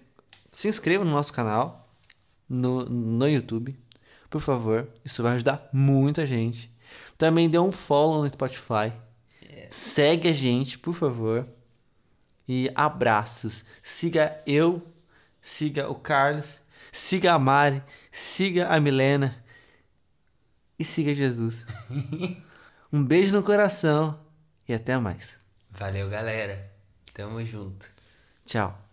se 0.51 0.67
inscreva 0.67 1.05
no 1.05 1.13
nosso 1.13 1.33
canal 1.33 1.89
no, 2.49 2.85
no 2.87 3.29
YouTube, 3.29 3.79
por 4.29 4.41
favor. 4.41 4.89
Isso 5.05 5.23
vai 5.23 5.35
ajudar 5.35 5.69
muita 5.73 6.27
gente. 6.27 6.75
Também 7.17 7.49
dê 7.49 7.57
um 7.57 7.71
follow 7.71 8.23
no 8.23 8.29
Spotify. 8.29 8.93
Yes. 9.41 9.69
Segue 9.77 10.27
a 10.27 10.33
gente, 10.33 10.77
por 10.77 10.97
favor. 10.97 11.47
E 12.49 12.69
abraços. 12.75 13.65
Siga 13.85 14.43
eu, 14.45 14.83
siga 15.41 15.89
o 15.89 15.95
Carlos, 15.95 16.63
siga 16.91 17.35
a 17.35 17.39
Mari, 17.39 17.81
siga 18.11 18.67
a 18.67 18.81
Milena 18.81 19.41
e 20.77 20.85
siga 20.85 21.15
Jesus. 21.15 21.65
um 22.93 23.05
beijo 23.05 23.37
no 23.37 23.45
coração 23.45 24.19
e 24.71 24.75
até 24.75 24.97
mais. 24.99 25.41
Valeu, 25.71 26.09
galera. 26.09 26.71
Tamo 27.13 27.45
junto. 27.45 27.91
Tchau. 28.47 28.90